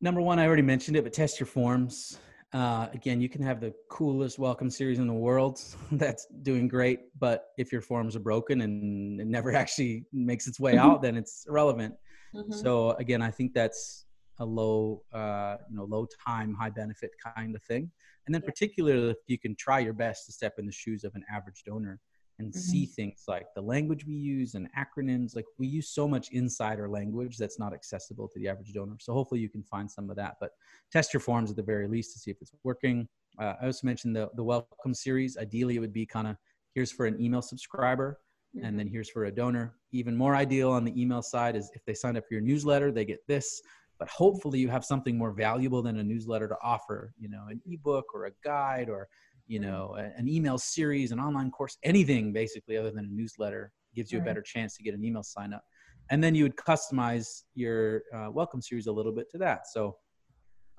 [0.00, 2.20] Number one, I already mentioned it, but test your forms.
[2.52, 5.60] Uh, again, you can have the coolest welcome series in the world
[5.92, 10.60] that's doing great, but if your forms are broken and it never actually makes its
[10.60, 11.94] way out, then it's irrelevant.
[12.36, 12.52] Mm-hmm.
[12.52, 14.04] So again, I think that's
[14.38, 17.90] a low, uh, you know, low time, high benefit kind of thing.
[18.26, 21.14] And then particularly if you can try your best to step in the shoes of
[21.14, 22.00] an average donor
[22.38, 22.58] and mm-hmm.
[22.58, 25.34] see things like the language we use and acronyms.
[25.34, 28.96] Like we use so much insider language that's not accessible to the average donor.
[29.00, 30.36] So hopefully you can find some of that.
[30.40, 30.50] But
[30.92, 33.08] test your forms at the very least to see if it's working.
[33.38, 35.36] Uh, I also mentioned the the welcome series.
[35.36, 36.36] Ideally, it would be kind of
[36.74, 38.18] here's for an email subscriber
[38.62, 39.74] and then here's for a donor.
[39.92, 42.90] Even more ideal on the email side is if they sign up for your newsletter,
[42.90, 43.60] they get this.
[43.98, 47.12] But hopefully, you have something more valuable than a newsletter to offer.
[47.18, 49.08] You know, an ebook or a guide or
[49.46, 54.12] you know an email series, an online course, anything basically other than a newsletter gives
[54.12, 55.64] you a better chance to get an email sign up.
[56.10, 59.66] And then you would customize your uh, welcome series a little bit to that.
[59.72, 59.96] So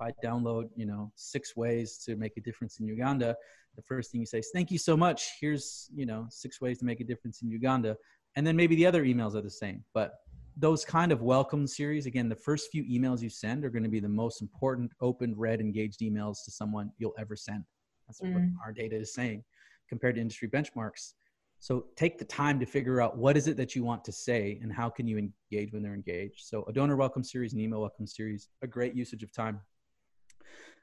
[0.00, 3.36] I download, you know, six ways to make a difference in Uganda,
[3.78, 5.30] the first thing you say is thank you so much.
[5.40, 7.96] Here's you know six ways to make a difference in uganda.
[8.34, 9.84] And then maybe the other emails are the same.
[9.94, 10.14] But
[10.56, 13.88] those kind of welcome series again the first few emails you send are going to
[13.88, 17.62] be the most important open read engaged emails to someone you'll ever send.
[18.08, 18.34] That's mm.
[18.34, 19.44] what our data is saying
[19.88, 21.12] compared to industry benchmarks.
[21.60, 24.58] So take the time to figure out what is it that you want to say
[24.60, 26.40] and how can you engage when they're engaged.
[26.46, 29.60] So a donor welcome series and email welcome series a great usage of time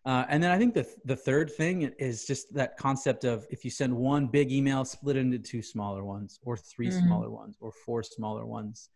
[0.05, 3.65] uh, and then I think the the third thing is just that concept of if
[3.65, 7.05] you send one big email, split it into two smaller ones, or 3 mm-hmm.
[7.07, 8.89] smaller ones, or four smaller ones.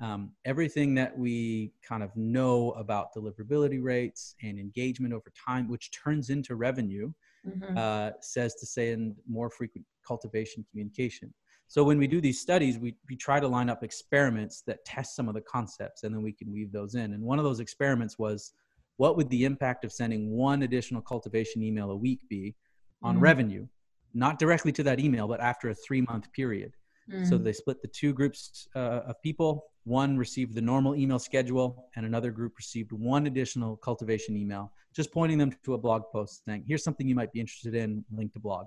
[0.00, 5.90] Um, everything that we kind of know about deliverability rates and engagement over time, which
[5.92, 7.12] turns into revenue,
[7.46, 7.76] mm-hmm.
[7.76, 11.32] uh, says to say in more frequent cultivation communication.
[11.68, 15.14] So when we do these studies, we, we try to line up experiments that test
[15.14, 17.12] some of the concepts, and then we can weave those in.
[17.12, 18.52] And one of those experiments was
[19.00, 22.54] what would the impact of sending one additional cultivation email a week be
[23.02, 23.22] on mm.
[23.22, 23.66] revenue?
[24.12, 26.72] Not directly to that email but after a three month period.
[27.10, 27.26] Mm.
[27.26, 29.64] so they split the two groups uh, of people.
[29.84, 35.10] One received the normal email schedule and another group received one additional cultivation email just
[35.10, 38.34] pointing them to a blog post saying here's something you might be interested in link
[38.34, 38.66] to blog.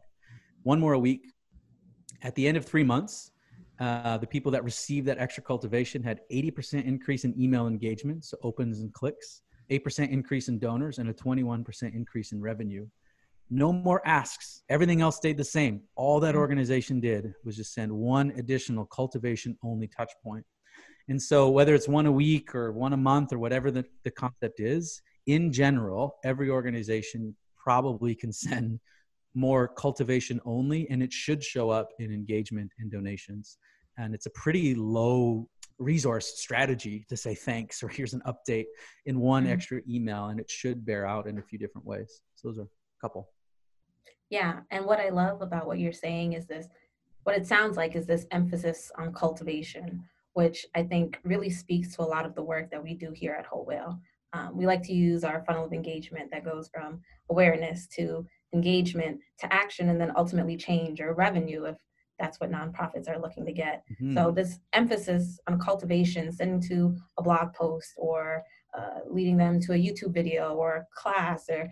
[0.64, 1.32] One more a week.
[2.24, 3.30] At the end of three months
[3.80, 8.36] uh, the people that received that extra cultivation had 80% increase in email engagement so
[8.42, 12.88] opens and clicks 8% increase in donors, and a 21% increase in revenue.
[13.50, 14.64] No more asks.
[14.70, 15.82] Everything else stayed the same.
[15.96, 16.40] All that mm-hmm.
[16.40, 20.46] organization did was just send one additional cultivation only touch point.
[21.10, 24.12] And so, whether it's one a week or one a month or whatever the, the
[24.12, 28.80] concept is, in general, every organization probably can send
[29.36, 33.58] more cultivation only, and it should show up in engagement and donations.
[33.98, 35.50] And it's a pretty low
[35.84, 38.66] resource strategy to say thanks or here's an update
[39.06, 39.54] in one mm-hmm.
[39.54, 42.22] extra email and it should bear out in a few different ways.
[42.36, 43.30] So those are a couple.
[44.30, 46.68] Yeah and what i love about what you're saying is this
[47.24, 52.02] what it sounds like is this emphasis on cultivation which i think really speaks to
[52.02, 54.00] a lot of the work that we do here at whole whale.
[54.34, 59.20] Um, we like to use our funnel of engagement that goes from awareness to engagement
[59.40, 61.78] to action and then ultimately change or revenue if
[62.24, 63.84] that's what nonprofits are looking to get.
[63.92, 64.16] Mm-hmm.
[64.16, 68.44] So this emphasis on cultivation, sending to a blog post or
[68.78, 71.70] uh, leading them to a YouTube video or class or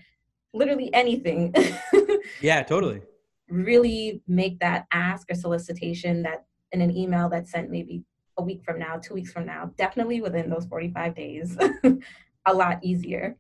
[0.54, 1.56] literally anything.
[2.42, 3.02] yeah, totally.
[3.50, 8.04] Really make that ask or solicitation that in an email that's sent maybe
[8.38, 11.58] a week from now, two weeks from now, definitely within those 45 days,
[12.46, 13.38] a lot easier.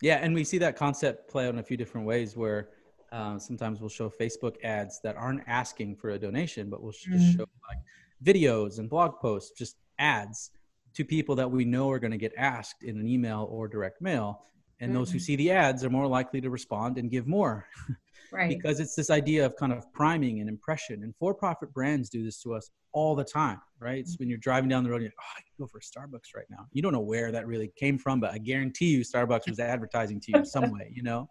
[0.00, 2.68] Yeah, and we see that concept play out in a few different ways where
[3.12, 7.06] uh, sometimes we'll show Facebook ads that aren't asking for a donation, but we'll just
[7.06, 7.36] mm.
[7.36, 7.78] show like
[8.24, 10.50] videos and blog posts, just ads
[10.94, 14.00] to people that we know are going to get asked in an email or direct
[14.00, 14.42] mail.
[14.80, 14.94] And mm.
[14.94, 15.22] those who mm.
[15.22, 17.66] see the ads are more likely to respond and give more.
[18.32, 18.48] right.
[18.48, 21.02] because it's this idea of kind of priming and impression.
[21.02, 23.98] And for profit brands do this to us all the time, right?
[23.98, 25.80] It's when you're driving down the road, you're like, oh, I can go for a
[25.80, 26.66] Starbucks right now.
[26.72, 30.20] You don't know where that really came from, but I guarantee you Starbucks was advertising
[30.20, 31.28] to you some way, you know?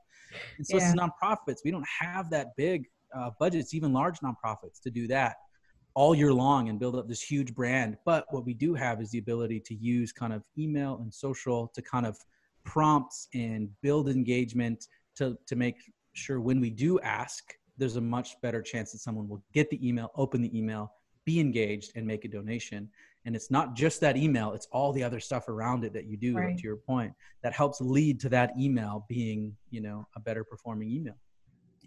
[0.57, 0.91] And so yeah.
[0.91, 1.57] it's nonprofits.
[1.63, 5.37] We don't have that big uh, budgets, even large nonprofits, to do that
[5.95, 7.97] all year long and build up this huge brand.
[8.05, 11.71] But what we do have is the ability to use kind of email and social
[11.73, 12.17] to kind of
[12.65, 15.77] prompts and build engagement to, to make
[16.13, 19.87] sure when we do ask, there's a much better chance that someone will get the
[19.87, 20.91] email, open the email,
[21.25, 22.89] be engaged, and make a donation.
[23.25, 26.15] And it's not just that email, it's all the other stuff around it that you
[26.15, 26.57] do, right.
[26.57, 27.11] to your point,
[27.41, 31.15] that helps lead to that email being, you know, a better performing email.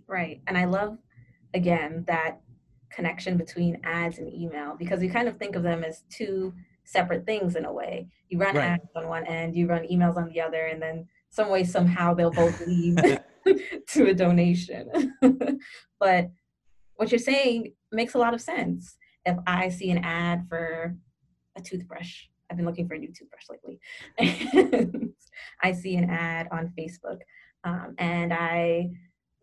[0.08, 0.40] Right.
[0.46, 0.98] And I love,
[1.54, 2.40] again, that
[2.90, 6.52] connection between ads and email because we kind of think of them as two
[6.84, 8.08] separate things in a way.
[8.28, 8.70] You run right.
[8.70, 12.14] ads on one end, you run emails on the other, and then some way, somehow
[12.14, 13.20] they'll both lead
[13.88, 15.14] to a donation.
[16.00, 16.30] but
[16.96, 18.96] what you're saying makes a lot of sense.
[19.24, 20.96] If I see an ad for
[21.58, 23.80] a toothbrush, I've been looking for a new toothbrush lately,
[25.62, 27.18] I see an ad on Facebook,
[27.64, 28.90] um, and I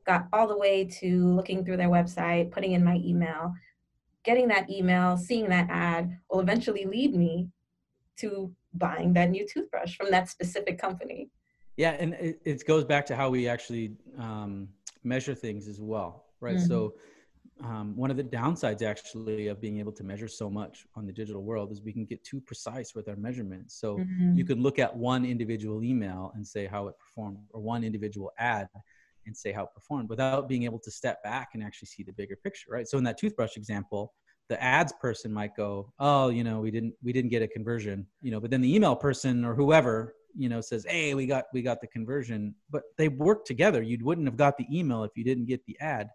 [0.06, 3.54] got all the way to looking through their website, putting in my email,
[4.24, 7.50] getting that email, seeing that ad will eventually lead me
[8.18, 11.30] to buying that new toothbrush from that specific company.
[11.78, 14.70] Yeah, and it, it goes back to how we actually um,
[15.04, 16.58] measure things as well, right?
[16.58, 16.68] Mm-hmm.
[16.68, 16.96] So
[17.64, 21.14] um, one of the downsides actually of being able to measure so much on the
[21.14, 23.80] digital world is we can get too precise with our measurements.
[23.80, 24.36] So mm-hmm.
[24.36, 28.32] you could look at one individual email and say how it performed, or one individual
[28.38, 28.68] ad
[29.26, 32.12] and say how it performed, without being able to step back and actually see the
[32.14, 32.88] bigger picture, right?
[32.88, 34.14] So in that toothbrush example,
[34.50, 38.06] the ads person might go, "Oh, you know, we didn't we didn't get a conversion,"
[38.22, 41.46] you know, but then the email person or whoever you know says hey we got
[41.54, 45.12] we got the conversion but they work together you wouldn't have got the email if
[45.16, 46.10] you didn't get the ad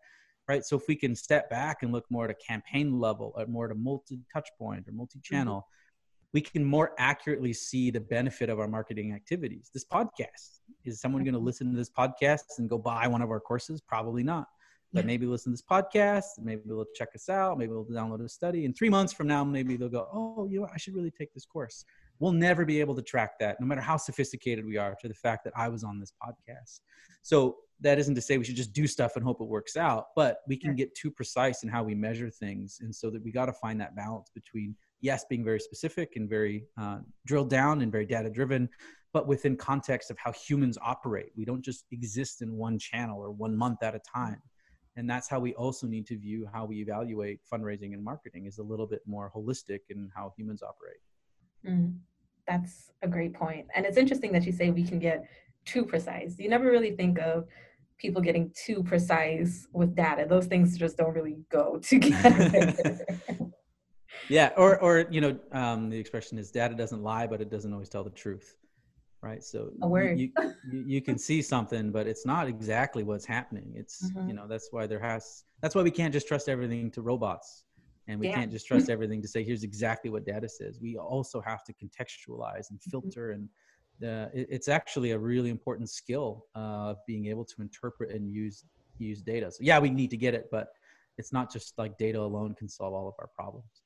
[0.50, 0.64] right?
[0.64, 3.66] So if we can step back and look more at a campaign level at more
[3.66, 6.28] at a multi touch point or multi-channel mm-hmm.
[6.32, 9.70] we can more accurately see the benefit of our marketing activities.
[9.72, 13.30] This podcast is someone going to listen to this podcast and go buy one of
[13.30, 13.80] our courses?
[13.80, 14.48] Probably not.
[14.92, 18.28] But maybe listen to this podcast maybe they'll check us out maybe they'll download a
[18.28, 18.64] study.
[18.64, 20.72] And three months from now maybe they'll go oh you know what?
[20.74, 21.84] i should really take this course
[22.20, 25.14] we'll never be able to track that no matter how sophisticated we are to the
[25.14, 26.80] fact that i was on this podcast.
[27.22, 30.08] So that isn't to say we should just do stuff and hope it works out
[30.14, 33.32] but we can get too precise in how we measure things and so that we
[33.32, 37.80] got to find that balance between yes being very specific and very uh, drilled down
[37.80, 38.68] and very data driven
[39.12, 41.32] but within context of how humans operate.
[41.36, 44.40] We don't just exist in one channel or one month at a time.
[44.96, 48.58] And that's how we also need to view how we evaluate fundraising and marketing is
[48.58, 51.00] a little bit more holistic in how humans operate.
[51.66, 51.98] Mm
[52.46, 53.66] that's a great point.
[53.74, 55.24] And it's interesting that you say we can get
[55.64, 56.38] too precise.
[56.38, 57.46] You never really think of
[57.98, 60.26] people getting too precise with data.
[60.28, 62.98] Those things just don't really go together.
[64.28, 67.72] yeah, or or you know, um, the expression is data doesn't lie, but it doesn't
[67.72, 68.56] always tell the truth.
[69.22, 69.44] Right.
[69.44, 70.18] So a word.
[70.18, 70.30] You,
[70.72, 73.70] you, you can see something, but it's not exactly what's happening.
[73.76, 74.28] It's mm-hmm.
[74.28, 77.64] you know, that's why there has that's why we can't just trust everything to robots
[78.10, 78.34] and we yeah.
[78.34, 81.72] can't just trust everything to say here's exactly what data says we also have to
[81.72, 82.90] contextualize and mm-hmm.
[82.90, 83.48] filter and
[84.02, 88.28] uh, it, it's actually a really important skill of uh, being able to interpret and
[88.30, 88.64] use
[88.98, 90.68] use data so yeah we need to get it but
[91.18, 93.82] it's not just like data alone can solve all of our problems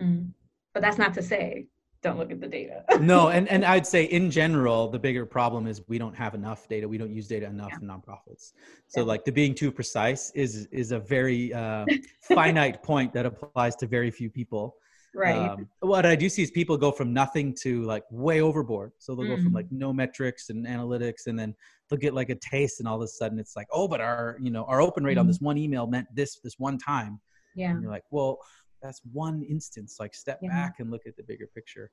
[0.00, 0.28] mm.
[0.74, 1.66] but that's not to say
[2.02, 2.84] don't look at the data.
[3.00, 6.68] no, and, and I'd say in general, the bigger problem is we don't have enough
[6.68, 6.86] data.
[6.86, 7.78] We don't use data enough yeah.
[7.80, 8.52] in nonprofits.
[8.86, 9.06] So yeah.
[9.06, 11.86] like the being too precise is is a very uh,
[12.22, 14.76] finite point that applies to very few people.
[15.14, 15.36] Right.
[15.36, 18.92] Um, what I do see is people go from nothing to like way overboard.
[18.98, 19.36] So they'll mm.
[19.36, 21.54] go from like no metrics and analytics, and then
[21.88, 24.36] they'll get like a taste, and all of a sudden it's like, oh, but our
[24.40, 25.20] you know our open rate mm.
[25.20, 27.20] on this one email meant this this one time.
[27.56, 27.70] Yeah.
[27.70, 28.38] And you're like, well,
[28.82, 30.50] that's one instance like step yeah.
[30.50, 31.90] back and look at the bigger picture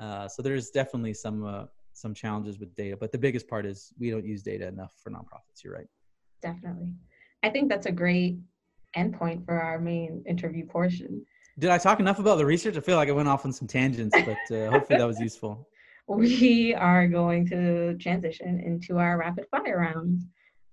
[0.00, 3.92] uh, so there's definitely some uh, some challenges with data but the biggest part is
[3.98, 5.88] we don't use data enough for nonprofits you're right
[6.42, 6.94] Definitely.
[7.42, 8.38] I think that's a great
[8.96, 11.24] endpoint for our main interview portion.
[11.58, 12.76] Did I talk enough about the research?
[12.76, 15.68] I feel like I went off on some tangents, but uh, hopefully that was useful.
[16.08, 20.20] We are going to transition into our rapid fire round.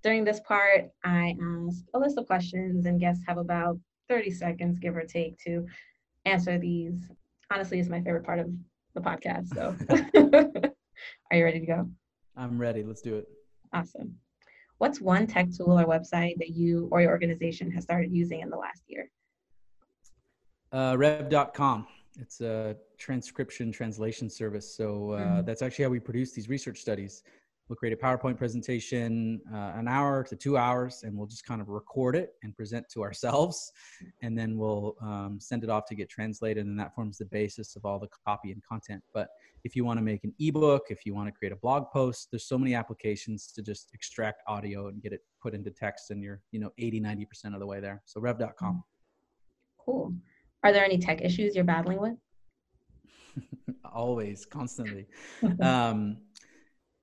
[0.04, 3.80] During this part, I ask a list of questions, and guests have about
[4.10, 5.66] 30 seconds, give or take, to
[6.26, 7.10] answer these.
[7.52, 8.50] Honestly, it's my favorite part of
[8.96, 9.54] the podcast.
[9.54, 9.76] So,
[11.32, 11.90] are you ready to go?
[12.36, 12.84] I'm ready.
[12.84, 13.28] Let's do it.
[13.74, 14.16] Awesome.
[14.78, 18.50] What's one tech tool or website that you or your organization has started using in
[18.50, 19.10] the last year?
[20.72, 21.88] Uh, Rev.com.
[22.20, 24.76] It's a transcription translation service.
[24.76, 25.46] So uh, mm-hmm.
[25.46, 27.24] that's actually how we produce these research studies.
[27.74, 31.60] We'll create a PowerPoint presentation, uh, an hour to two hours, and we'll just kind
[31.60, 33.72] of record it and present to ourselves.
[34.22, 37.76] And then we'll um, send it off to get translated, and that forms the basis
[37.76, 39.02] of all the copy and content.
[39.12, 39.30] But
[39.64, 42.28] if you want to make an ebook, if you want to create a blog post,
[42.30, 46.22] there's so many applications to just extract audio and get it put into text, and
[46.22, 48.04] you're, you know, 80, 90% of the way there.
[48.06, 48.84] So rev.com.
[49.84, 50.14] Cool.
[50.62, 52.18] Are there any tech issues you're battling with?
[53.92, 55.08] Always, constantly.
[55.60, 56.18] um,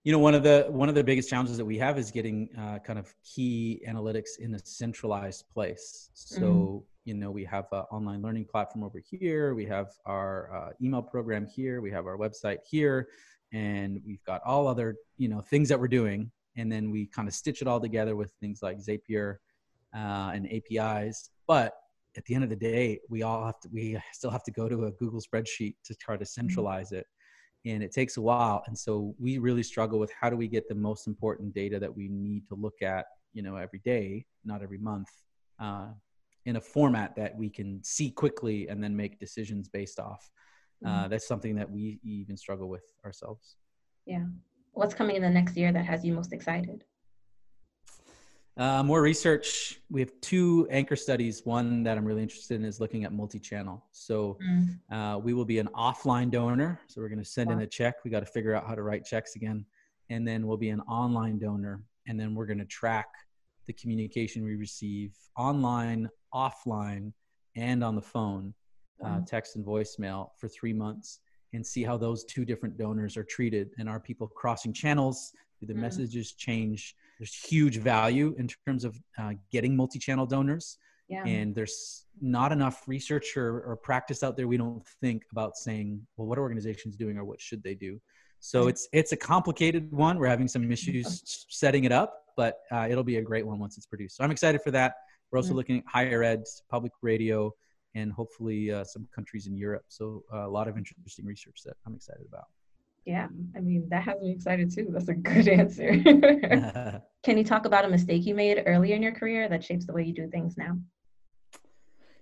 [0.04, 2.48] you know one of the one of the biggest challenges that we have is getting
[2.58, 6.10] uh, kind of key analytics in a centralized place.
[6.14, 6.82] So mm.
[7.04, 9.54] you know we have an online learning platform over here.
[9.54, 11.80] We have our uh, email program here.
[11.80, 13.08] We have our website here.
[13.52, 16.30] And we've got all other you know things that we're doing.
[16.56, 19.36] And then we kind of stitch it all together with things like zapier
[19.94, 21.74] uh, and apis but
[22.16, 24.68] at the end of the day we all have to we still have to go
[24.68, 26.40] to a google spreadsheet to try to mm-hmm.
[26.40, 27.06] centralize it
[27.66, 30.68] and it takes a while and so we really struggle with how do we get
[30.68, 34.62] the most important data that we need to look at you know every day not
[34.62, 35.08] every month
[35.60, 35.88] uh,
[36.46, 40.30] in a format that we can see quickly and then make decisions based off.
[40.84, 41.10] Uh, mm-hmm.
[41.10, 43.56] that's something that we even struggle with ourselves.
[44.06, 44.24] Yeah.
[44.72, 46.84] What's coming in the next year that has you most excited
[48.60, 49.80] uh, more research.
[49.90, 51.46] We have two anchor studies.
[51.46, 53.82] One that I'm really interested in is looking at multi-channel.
[53.92, 54.78] So mm.
[54.92, 56.78] uh, we will be an offline donor.
[56.86, 57.56] So we're going to send wow.
[57.56, 58.04] in a check.
[58.04, 59.64] We got to figure out how to write checks again,
[60.10, 63.08] and then we'll be an online donor, and then we're going to track
[63.66, 67.14] the communication we receive online, offline,
[67.56, 68.52] and on the phone,
[69.02, 69.16] uh, wow.
[69.16, 71.20] uh, text and voicemail for three months,
[71.54, 75.32] and see how those two different donors are treated, and are people crossing channels?
[75.60, 75.78] Do the mm.
[75.78, 76.94] messages change?
[77.20, 80.78] There's huge value in terms of uh, getting multi-channel donors.
[81.08, 81.24] Yeah.
[81.26, 86.06] and there's not enough research or, or, practice out there we don't think about saying
[86.16, 88.00] well what are organizations doing or what should they do?
[88.38, 90.18] So it's it's a complicated one.
[90.18, 93.76] We're having some issues setting it up but uh, it'll be a great one once
[93.76, 94.16] it's produced.
[94.18, 94.94] So i'm excited for that.
[95.30, 97.52] We're also looking at higher ed public radio
[97.96, 99.86] and hopefully uh, some countries in europe.
[99.88, 102.46] So uh, a lot of interesting research that i'm excited about
[103.04, 104.88] yeah, I mean, that has me excited too.
[104.90, 105.90] That's a good answer.
[107.22, 109.92] Can you talk about a mistake you made earlier in your career that shapes the
[109.92, 110.78] way you do things now?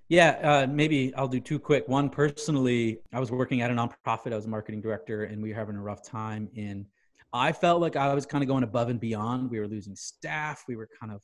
[0.08, 1.86] Yeah, uh, maybe I'll do two quick.
[1.86, 4.32] One, personally, I was working at a nonprofit.
[4.32, 6.48] I was a marketing director, and we were having a rough time.
[6.56, 6.86] And
[7.32, 9.50] I felt like I was kind of going above and beyond.
[9.50, 10.64] We were losing staff.
[10.66, 11.20] We were kind of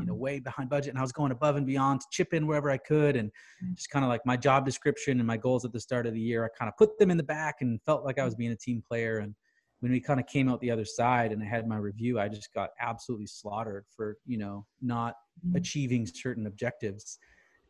[0.00, 2.46] you know way behind budget and i was going above and beyond to chip in
[2.46, 3.30] wherever i could and
[3.64, 3.74] mm.
[3.74, 6.20] just kind of like my job description and my goals at the start of the
[6.20, 8.52] year i kind of put them in the back and felt like i was being
[8.52, 9.34] a team player and
[9.80, 12.28] when we kind of came out the other side and i had my review i
[12.28, 15.14] just got absolutely slaughtered for you know not
[15.44, 15.56] mm-hmm.
[15.56, 17.18] achieving certain objectives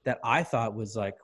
[0.05, 1.16] that i thought was like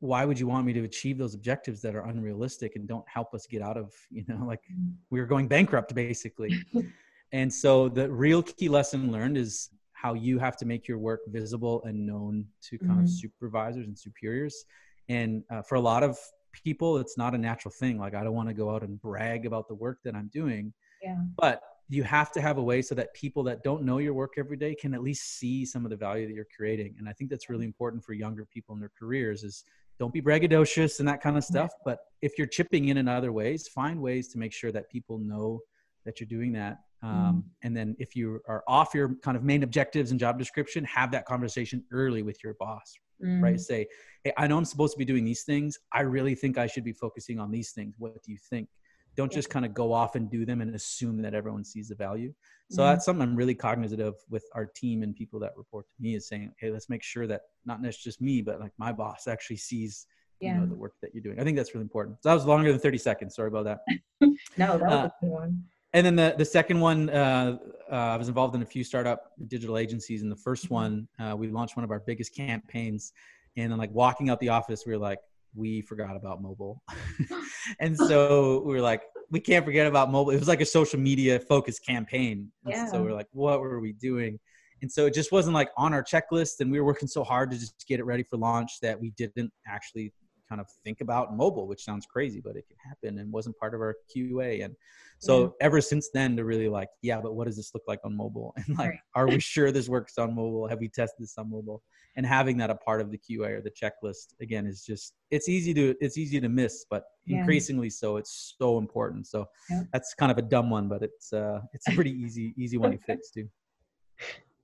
[0.00, 3.34] why would you want me to achieve those objectives that are unrealistic and don't help
[3.34, 4.92] us get out of you know like mm.
[5.10, 6.58] we were going bankrupt basically
[7.32, 11.20] and so the real key lesson learned is how you have to make your work
[11.26, 13.00] visible and known to kind mm-hmm.
[13.04, 14.64] of supervisors and superiors.
[15.08, 16.18] And uh, for a lot of
[16.52, 17.98] people, it's not a natural thing.
[17.98, 20.72] Like, I don't want to go out and brag about the work that I'm doing.
[21.02, 21.16] Yeah.
[21.36, 24.34] But you have to have a way so that people that don't know your work
[24.38, 26.94] every day can at least see some of the value that you're creating.
[26.98, 29.64] And I think that's really important for younger people in their careers is
[29.98, 31.72] don't be braggadocious and that kind of stuff.
[31.84, 35.18] But if you're chipping in in other ways, find ways to make sure that people
[35.18, 35.60] know
[36.06, 37.50] that you're doing that um, mm.
[37.62, 41.10] and then if you are off your kind of main objectives and job description have
[41.10, 42.94] that conversation early with your boss
[43.24, 43.42] mm.
[43.42, 43.86] right say
[44.24, 45.78] hey i know i'm supposed to be doing these things.
[45.92, 47.94] I really think i should be focusing on these things.
[47.98, 48.68] What do you think?
[49.16, 51.94] Don't just kind of go off and do them and assume that everyone sees the
[51.94, 52.32] value.
[52.70, 52.86] So mm.
[52.86, 56.14] that's something i'm really cognizant of with our team and people that report to me
[56.14, 59.56] is saying hey let's make sure that not just me but like my boss actually
[59.56, 60.06] sees
[60.40, 60.54] yeah.
[60.54, 61.38] you know the work that you're doing.
[61.40, 62.18] I think that's really important.
[62.22, 63.34] So that was longer than 30 seconds.
[63.34, 63.80] Sorry about that.
[64.56, 67.58] No that was uh, a good one and then the, the second one, uh,
[67.90, 70.22] uh, I was involved in a few startup digital agencies.
[70.22, 70.74] And the first mm-hmm.
[70.74, 73.12] one, uh, we launched one of our biggest campaigns.
[73.56, 75.18] And then, like, walking out the office, we were like,
[75.54, 76.82] we forgot about mobile.
[77.80, 80.30] and so we were like, we can't forget about mobile.
[80.30, 82.50] It was like a social media focused campaign.
[82.64, 82.86] Yeah.
[82.86, 84.38] So we we're like, what were we doing?
[84.82, 87.50] and so it just wasn't like on our checklist and we were working so hard
[87.50, 90.12] to just get it ready for launch that we didn't actually
[90.50, 93.74] kind of think about mobile which sounds crazy but it can happen and wasn't part
[93.74, 94.74] of our qa and
[95.18, 95.48] so yeah.
[95.60, 98.52] ever since then to really like yeah but what does this look like on mobile
[98.56, 98.98] and like right.
[99.14, 101.82] are we sure this works on mobile have we tested this on mobile
[102.16, 105.48] and having that a part of the qa or the checklist again is just it's
[105.48, 107.38] easy to it's easy to miss but yeah.
[107.38, 109.82] increasingly so it's so important so yeah.
[109.92, 112.90] that's kind of a dumb one but it's uh it's a pretty easy easy one
[112.90, 113.48] to fix too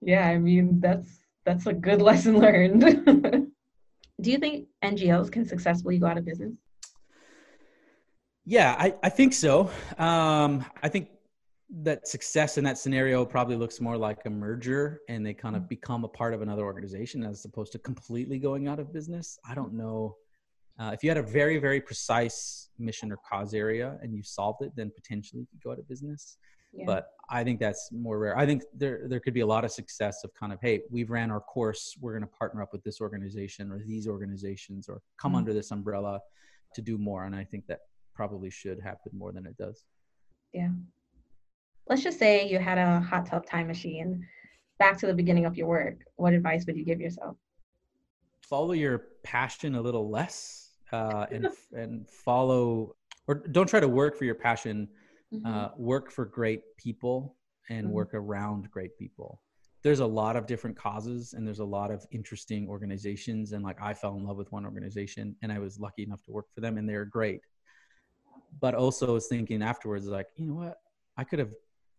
[0.00, 3.52] yeah, I mean that's that's a good lesson learned.
[4.20, 6.52] Do you think NGOs can successfully go out of business?
[8.44, 9.70] Yeah, I, I think so.
[9.98, 11.08] Um, I think
[11.82, 15.62] that success in that scenario probably looks more like a merger and they kind of
[15.62, 15.68] mm.
[15.68, 19.38] become a part of another organization as opposed to completely going out of business.
[19.48, 20.16] I don't know.
[20.78, 24.62] Uh, if you had a very, very precise mission or cause area and you solved
[24.62, 26.36] it, then potentially you could go out of business.
[26.76, 26.84] Yeah.
[26.86, 28.38] But I think that's more rare.
[28.38, 31.10] I think there there could be a lot of success of kind of, hey, we've
[31.10, 35.00] ran our course, we're going to partner up with this organization or these organizations or
[35.16, 35.38] come mm-hmm.
[35.38, 36.20] under this umbrella
[36.74, 37.24] to do more.
[37.24, 37.80] And I think that
[38.14, 39.84] probably should happen more than it does.
[40.52, 40.70] Yeah.
[41.88, 44.26] Let's just say you had a hot tub time machine.
[44.78, 47.36] Back to the beginning of your work, what advice would you give yourself?
[48.42, 52.94] Follow your passion a little less, uh, and and follow
[53.26, 54.88] or don't try to work for your passion
[55.32, 55.46] mm-hmm.
[55.46, 57.36] uh, work for great people
[57.68, 57.94] and mm-hmm.
[57.94, 59.40] work around great people
[59.86, 63.80] there's a lot of different causes and there's a lot of interesting organizations and like
[63.80, 66.60] i fell in love with one organization and i was lucky enough to work for
[66.60, 67.40] them and they're great
[68.60, 70.78] but also was thinking afterwards like you know what
[71.16, 71.52] i could have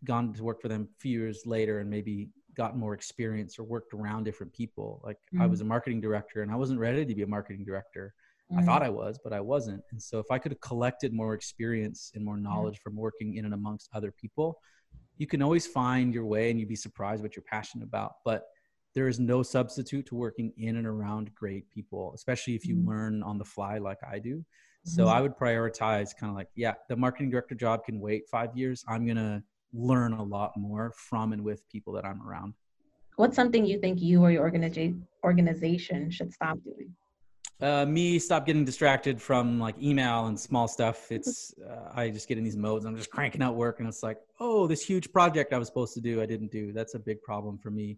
[0.03, 3.63] gone to work for them a few years later and maybe gotten more experience or
[3.63, 5.41] worked around different people like mm-hmm.
[5.41, 8.13] i was a marketing director and i wasn't ready to be a marketing director
[8.51, 8.59] Mm-hmm.
[8.59, 9.83] I thought I was, but I wasn't.
[9.91, 12.89] And so if I could have collected more experience and more knowledge mm-hmm.
[12.89, 14.59] from working in and amongst other people,
[15.17, 18.13] you can always find your way and you'd be surprised what you're passionate about.
[18.23, 18.45] But
[18.95, 22.89] there is no substitute to working in and around great people, especially if you mm-hmm.
[22.89, 24.45] learn on the fly like I do.
[24.85, 25.15] So mm-hmm.
[25.15, 28.85] I would prioritize kind of like, yeah, the marketing director job can wait five years.
[28.87, 29.43] I'm going to
[29.73, 32.53] learn a lot more from and with people that I'm around.
[33.17, 36.95] What's something you think you or your organiza- organization should stop doing?
[37.60, 41.12] Uh, me stop getting distracted from like email and small stuff.
[41.12, 42.86] It's uh, I just get in these modes.
[42.86, 45.93] I'm just cranking out work, and it's like, oh, this huge project I was supposed
[45.95, 46.72] to do, I didn't do.
[46.72, 47.97] That's a big problem for me.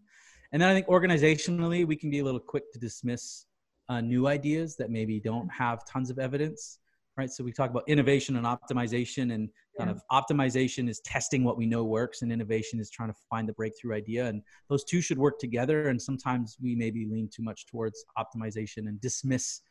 [0.52, 3.46] And then I think organizationally, we can be a little quick to dismiss
[3.90, 6.80] uh, new ideas that maybe don't have tons of evidence
[7.20, 7.30] right?
[7.30, 11.66] So we talk about innovation and optimization, and kind of optimization is testing what we
[11.66, 14.28] know works, and innovation is trying to find the breakthrough idea.
[14.28, 15.90] And those two should work together.
[15.90, 19.62] And sometimes we maybe lean too much towards optimization and dismiss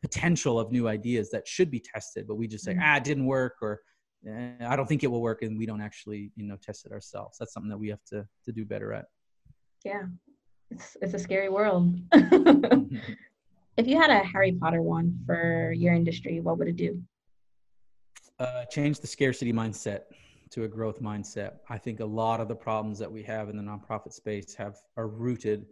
[0.00, 2.82] potential of new ideas that should be tested, but we just say, mm-hmm.
[2.84, 3.80] ah, it didn't work, or
[4.28, 6.92] eh, I don't think it will work, and we don't actually, you know, test it
[6.92, 7.36] ourselves.
[7.38, 9.06] That's something that we have to to do better at.
[9.84, 10.04] Yeah,
[10.70, 11.98] it's it's a scary world.
[13.76, 17.02] If you had a Harry Potter one for your industry, what would it do?
[18.38, 20.02] Uh, change the scarcity mindset
[20.50, 21.54] to a growth mindset.
[21.70, 24.76] I think a lot of the problems that we have in the nonprofit space have
[24.98, 25.66] are rooted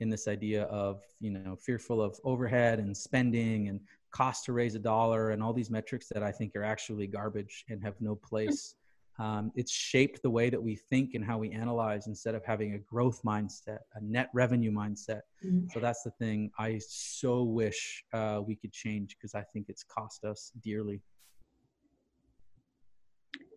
[0.00, 3.80] in this idea of you know fearful of overhead and spending and
[4.10, 7.64] cost to raise a dollar and all these metrics that I think are actually garbage
[7.68, 8.74] and have no place
[9.22, 12.74] um, it's shaped the way that we think and how we analyze instead of having
[12.74, 15.20] a growth mindset, a net revenue mindset.
[15.46, 15.68] Mm-hmm.
[15.72, 19.84] So that's the thing I so wish uh, we could change because I think it's
[19.84, 21.02] cost us dearly.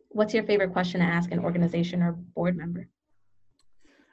[0.10, 2.88] What's your favorite question to ask an organization or board member?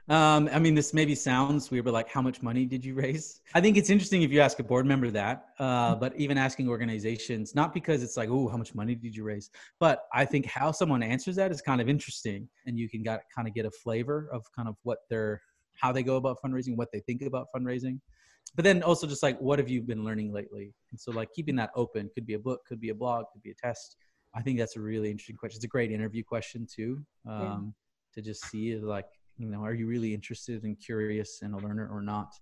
[0.08, 3.40] Um, I mean, this maybe sounds weird, but like, how much money did you raise?
[3.54, 6.68] I think it's interesting if you ask a board member that, uh, but even asking
[6.68, 9.50] organizations, not because it's like, oh, how much money did you raise?
[9.78, 13.20] But I think how someone answers that is kind of interesting, and you can got,
[13.34, 15.40] kind of get a flavor of kind of what they're,
[15.74, 18.00] how they go about fundraising, what they think about fundraising.
[18.56, 20.74] But then also just like, what have you been learning lately?
[20.90, 23.42] And so like keeping that open could be a book, could be a blog, could
[23.42, 23.96] be a test.
[24.34, 25.58] I think that's a really interesting question.
[25.58, 27.72] It's a great interview question too, um,
[28.14, 28.20] yeah.
[28.20, 29.06] to just see like
[29.42, 32.34] you know are you really interested and curious and a learner or not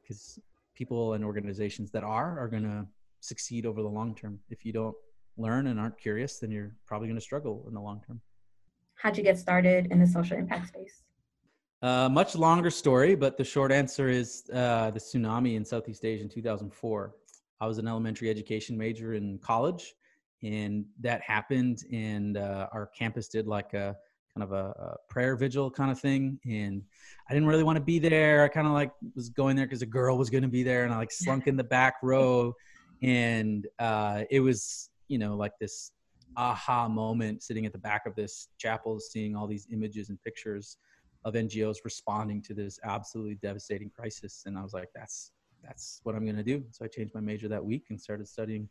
[0.00, 0.40] because uh,
[0.74, 2.86] people and organizations that are are going to
[3.20, 4.96] succeed over the long term if you don't
[5.36, 8.20] learn and aren't curious then you're probably going to struggle in the long term
[8.94, 11.02] how'd you get started in the social impact space
[11.82, 16.22] uh, much longer story, but the short answer is uh, the tsunami in Southeast Asia
[16.22, 17.14] in 2004.
[17.60, 19.94] I was an elementary education major in college,
[20.42, 21.84] and that happened.
[21.92, 23.94] And uh, our campus did like a
[24.36, 26.82] kind of a, a, prayer vigil kind of thing and
[27.30, 29.82] i didn't really want to be there i kind of like was going there because
[29.82, 32.52] a girl was going to be there and i like slunk in the back row
[33.02, 35.92] and uh, it was you know like this
[36.36, 40.76] aha moment sitting at the back of this chapel seeing all these images and pictures
[41.24, 44.44] of NGOs responding to this absolutely devastating crisis.
[44.46, 45.32] And I was like, that's
[45.64, 46.62] that's what I'm going to do.
[46.70, 48.68] So I changed my major that week and started studying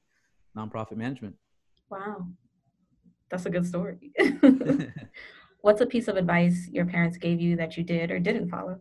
[0.57, 1.35] nonprofit management.
[1.89, 2.27] Wow,
[3.29, 4.13] that's a good story.
[5.65, 8.79] What's a piece of advice your parents gave you that you did or didn't follow?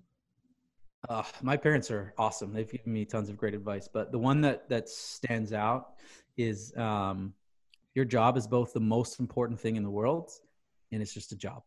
[1.09, 2.53] Uh, my parents are awesome.
[2.53, 5.95] They've given me tons of great advice, but the one that that stands out
[6.37, 7.33] is um,
[7.95, 10.31] your job is both the most important thing in the world,
[10.93, 11.63] and it's just a job.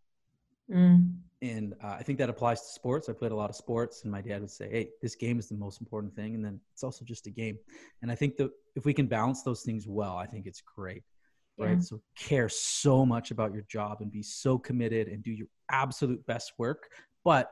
[0.71, 1.15] Mm.
[1.41, 3.09] And uh, I think that applies to sports.
[3.09, 5.49] I played a lot of sports, and my dad would say, "Hey, this game is
[5.49, 7.57] the most important thing, and then it's also just a game."
[8.03, 11.01] And I think that if we can balance those things well, I think it's great.
[11.57, 11.71] Right.
[11.71, 11.79] Yeah.
[11.79, 16.25] So care so much about your job and be so committed and do your absolute
[16.27, 16.89] best work,
[17.25, 17.51] but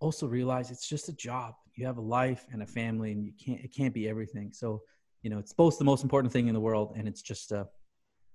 [0.00, 1.54] also realize it's just a job.
[1.74, 4.52] You have a life and a family, and you can't it can't be everything.
[4.52, 4.82] So,
[5.22, 7.66] you know, it's both the most important thing in the world, and it's just a,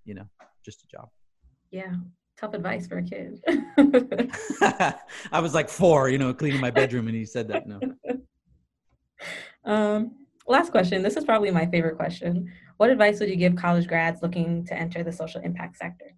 [0.05, 0.25] you know,
[0.65, 1.09] just a job.
[1.69, 1.93] Yeah,
[2.37, 3.39] tough advice for a kid.
[5.31, 7.67] I was like four, you know, cleaning my bedroom, and he said that.
[7.67, 7.79] No.
[9.65, 11.03] Um, last question.
[11.03, 12.49] This is probably my favorite question.
[12.77, 16.13] What advice would you give college grads looking to enter the social impact sector?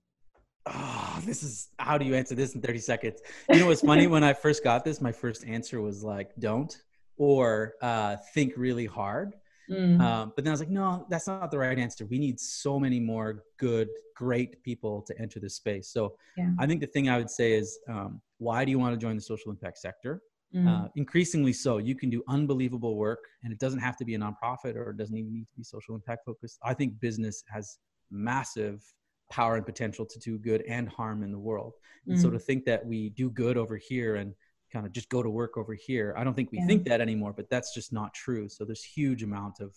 [0.66, 3.22] oh, this is how do you answer this in 30 seconds?
[3.50, 4.08] You know what's funny?
[4.08, 6.76] when I first got this, my first answer was like, don't
[7.18, 9.36] or uh, think really hard.
[9.70, 10.00] Mm.
[10.02, 12.06] Um, but then I was like, no, that's not the right answer.
[12.06, 15.90] We need so many more good, great people to enter this space.
[15.90, 16.52] So yeah.
[16.58, 19.16] I think the thing I would say is, um, why do you want to join
[19.16, 20.22] the social impact sector?
[20.56, 20.68] Mm.
[20.68, 24.20] Uh, increasingly so, you can do unbelievable work, and it doesn't have to be a
[24.20, 26.58] nonprofit or it doesn't even need to be social impact focused.
[26.64, 27.78] I think business has
[28.10, 28.84] massive
[29.32, 31.74] power and potential to do good and harm in the world.
[32.08, 32.22] And mm.
[32.22, 34.34] so to think that we do good over here and
[34.74, 36.66] kind of just go to work over here, I don't think we yeah.
[36.66, 38.50] think that anymore, but that's just not true.
[38.50, 39.76] So there's huge amount of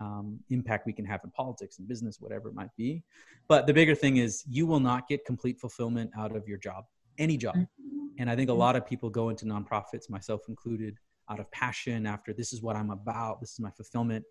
[0.00, 3.02] um, impact we can have in politics and business, whatever it might be.
[3.48, 6.84] But the bigger thing is you will not get complete fulfillment out of your job,
[7.18, 7.56] any job.
[7.56, 8.06] Mm-hmm.
[8.18, 8.58] And I think a mm.
[8.58, 10.96] lot of people go into nonprofits, myself included,
[11.30, 14.24] out of passion after this is what I'm about, this is my fulfillment.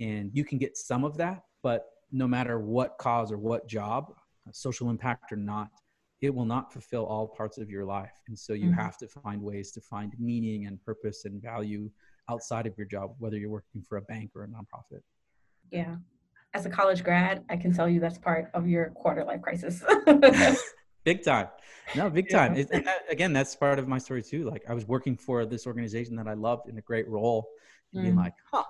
[0.00, 4.12] And you can get some of that, but no matter what cause or what job,
[4.52, 5.68] social impact or not,
[6.20, 8.12] it will not fulfill all parts of your life.
[8.28, 8.80] And so you mm-hmm.
[8.80, 11.90] have to find ways to find meaning and purpose and value
[12.28, 15.00] outside of your job, whether you're working for a bank or a nonprofit.
[15.70, 15.96] Yeah.
[16.52, 19.82] As a college grad, I can tell you that's part of your quarter life crisis.
[21.04, 21.48] big time.
[21.94, 22.54] No, big time.
[22.54, 22.64] Yeah.
[22.70, 24.48] It, that, again, that's part of my story too.
[24.48, 27.48] Like I was working for this organization that I loved in a great role
[27.92, 28.04] and mm.
[28.04, 28.64] being like, huh,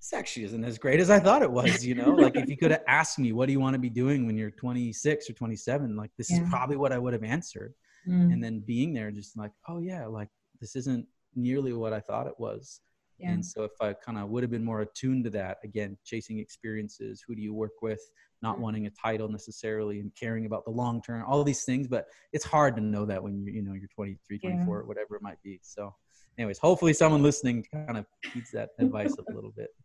[0.00, 1.84] this actually isn't as great as I thought it was.
[1.84, 3.90] You know, like if you could have asked me, what do you want to be
[3.90, 5.96] doing when you're 26 or 27?
[5.96, 6.42] Like, this yeah.
[6.42, 7.74] is probably what I would have answered.
[8.06, 8.32] Mm.
[8.32, 10.28] And then being there, just like, oh, yeah, like
[10.60, 12.80] this isn't nearly what I thought it was.
[13.18, 13.30] Yeah.
[13.30, 16.38] And so if I kind of would have been more attuned to that, again, chasing
[16.38, 18.00] experiences, who do you work with,
[18.42, 18.60] not mm.
[18.60, 22.44] wanting a title necessarily and caring about the long term, all these things, but it's
[22.44, 24.86] hard to know that when you're, you know, you're 23, 24, yeah.
[24.86, 25.58] whatever it might be.
[25.62, 25.94] So
[26.38, 29.70] anyways, hopefully someone listening kind of heeds that advice a little bit.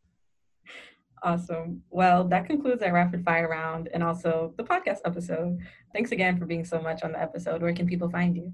[1.25, 1.81] Awesome.
[1.89, 5.57] Well, that concludes our rapid fire round and also the podcast episode.
[5.93, 7.61] Thanks again for being so much on the episode.
[7.61, 8.51] Where can people find you?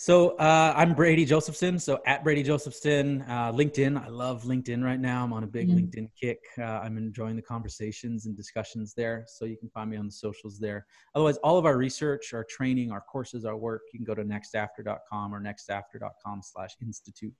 [0.00, 1.78] So uh, I'm Brady Josephson.
[1.78, 4.02] So at Brady Josephson, uh, LinkedIn.
[4.02, 5.22] I love LinkedIn right now.
[5.22, 5.76] I'm on a big mm-hmm.
[5.76, 6.38] LinkedIn kick.
[6.58, 9.26] Uh, I'm enjoying the conversations and discussions there.
[9.28, 10.86] So you can find me on the socials there.
[11.14, 14.24] Otherwise, all of our research, our training, our courses, our work, you can go to
[14.24, 17.34] nextafter.com or nextafter.com slash institute.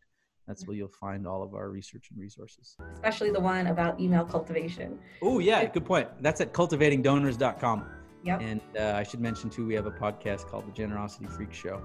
[0.47, 2.77] That's where you'll find all of our research and resources.
[2.93, 4.99] Especially the one about email cultivation.
[5.23, 6.09] Oh, yeah, good point.
[6.21, 7.87] That's at cultivatingdonors.com.
[8.23, 8.43] Yep.
[8.43, 11.83] And uh, I should mention, too, we have a podcast called The Generosity Freak Show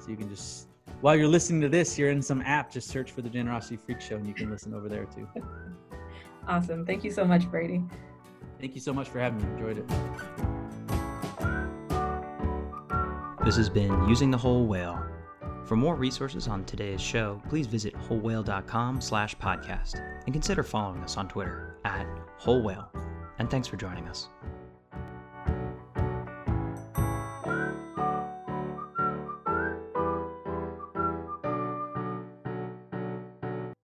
[0.00, 0.68] so you can just,
[1.00, 4.00] while you're listening to this, you're in some app, just search for the Generosity Freak
[4.00, 5.28] Show and you can listen over there too.
[6.48, 6.84] awesome.
[6.86, 7.82] Thank you so much, Brady.
[8.60, 9.48] Thank you so much for having me.
[9.54, 9.88] Enjoyed it.
[13.44, 15.04] This has been Using the Whole Whale.
[15.64, 21.16] For more resources on today's show, please visit wholewhale.com slash podcast and consider following us
[21.16, 22.06] on Twitter at
[22.36, 22.90] Whole Whale.
[23.38, 24.28] And thanks for joining us.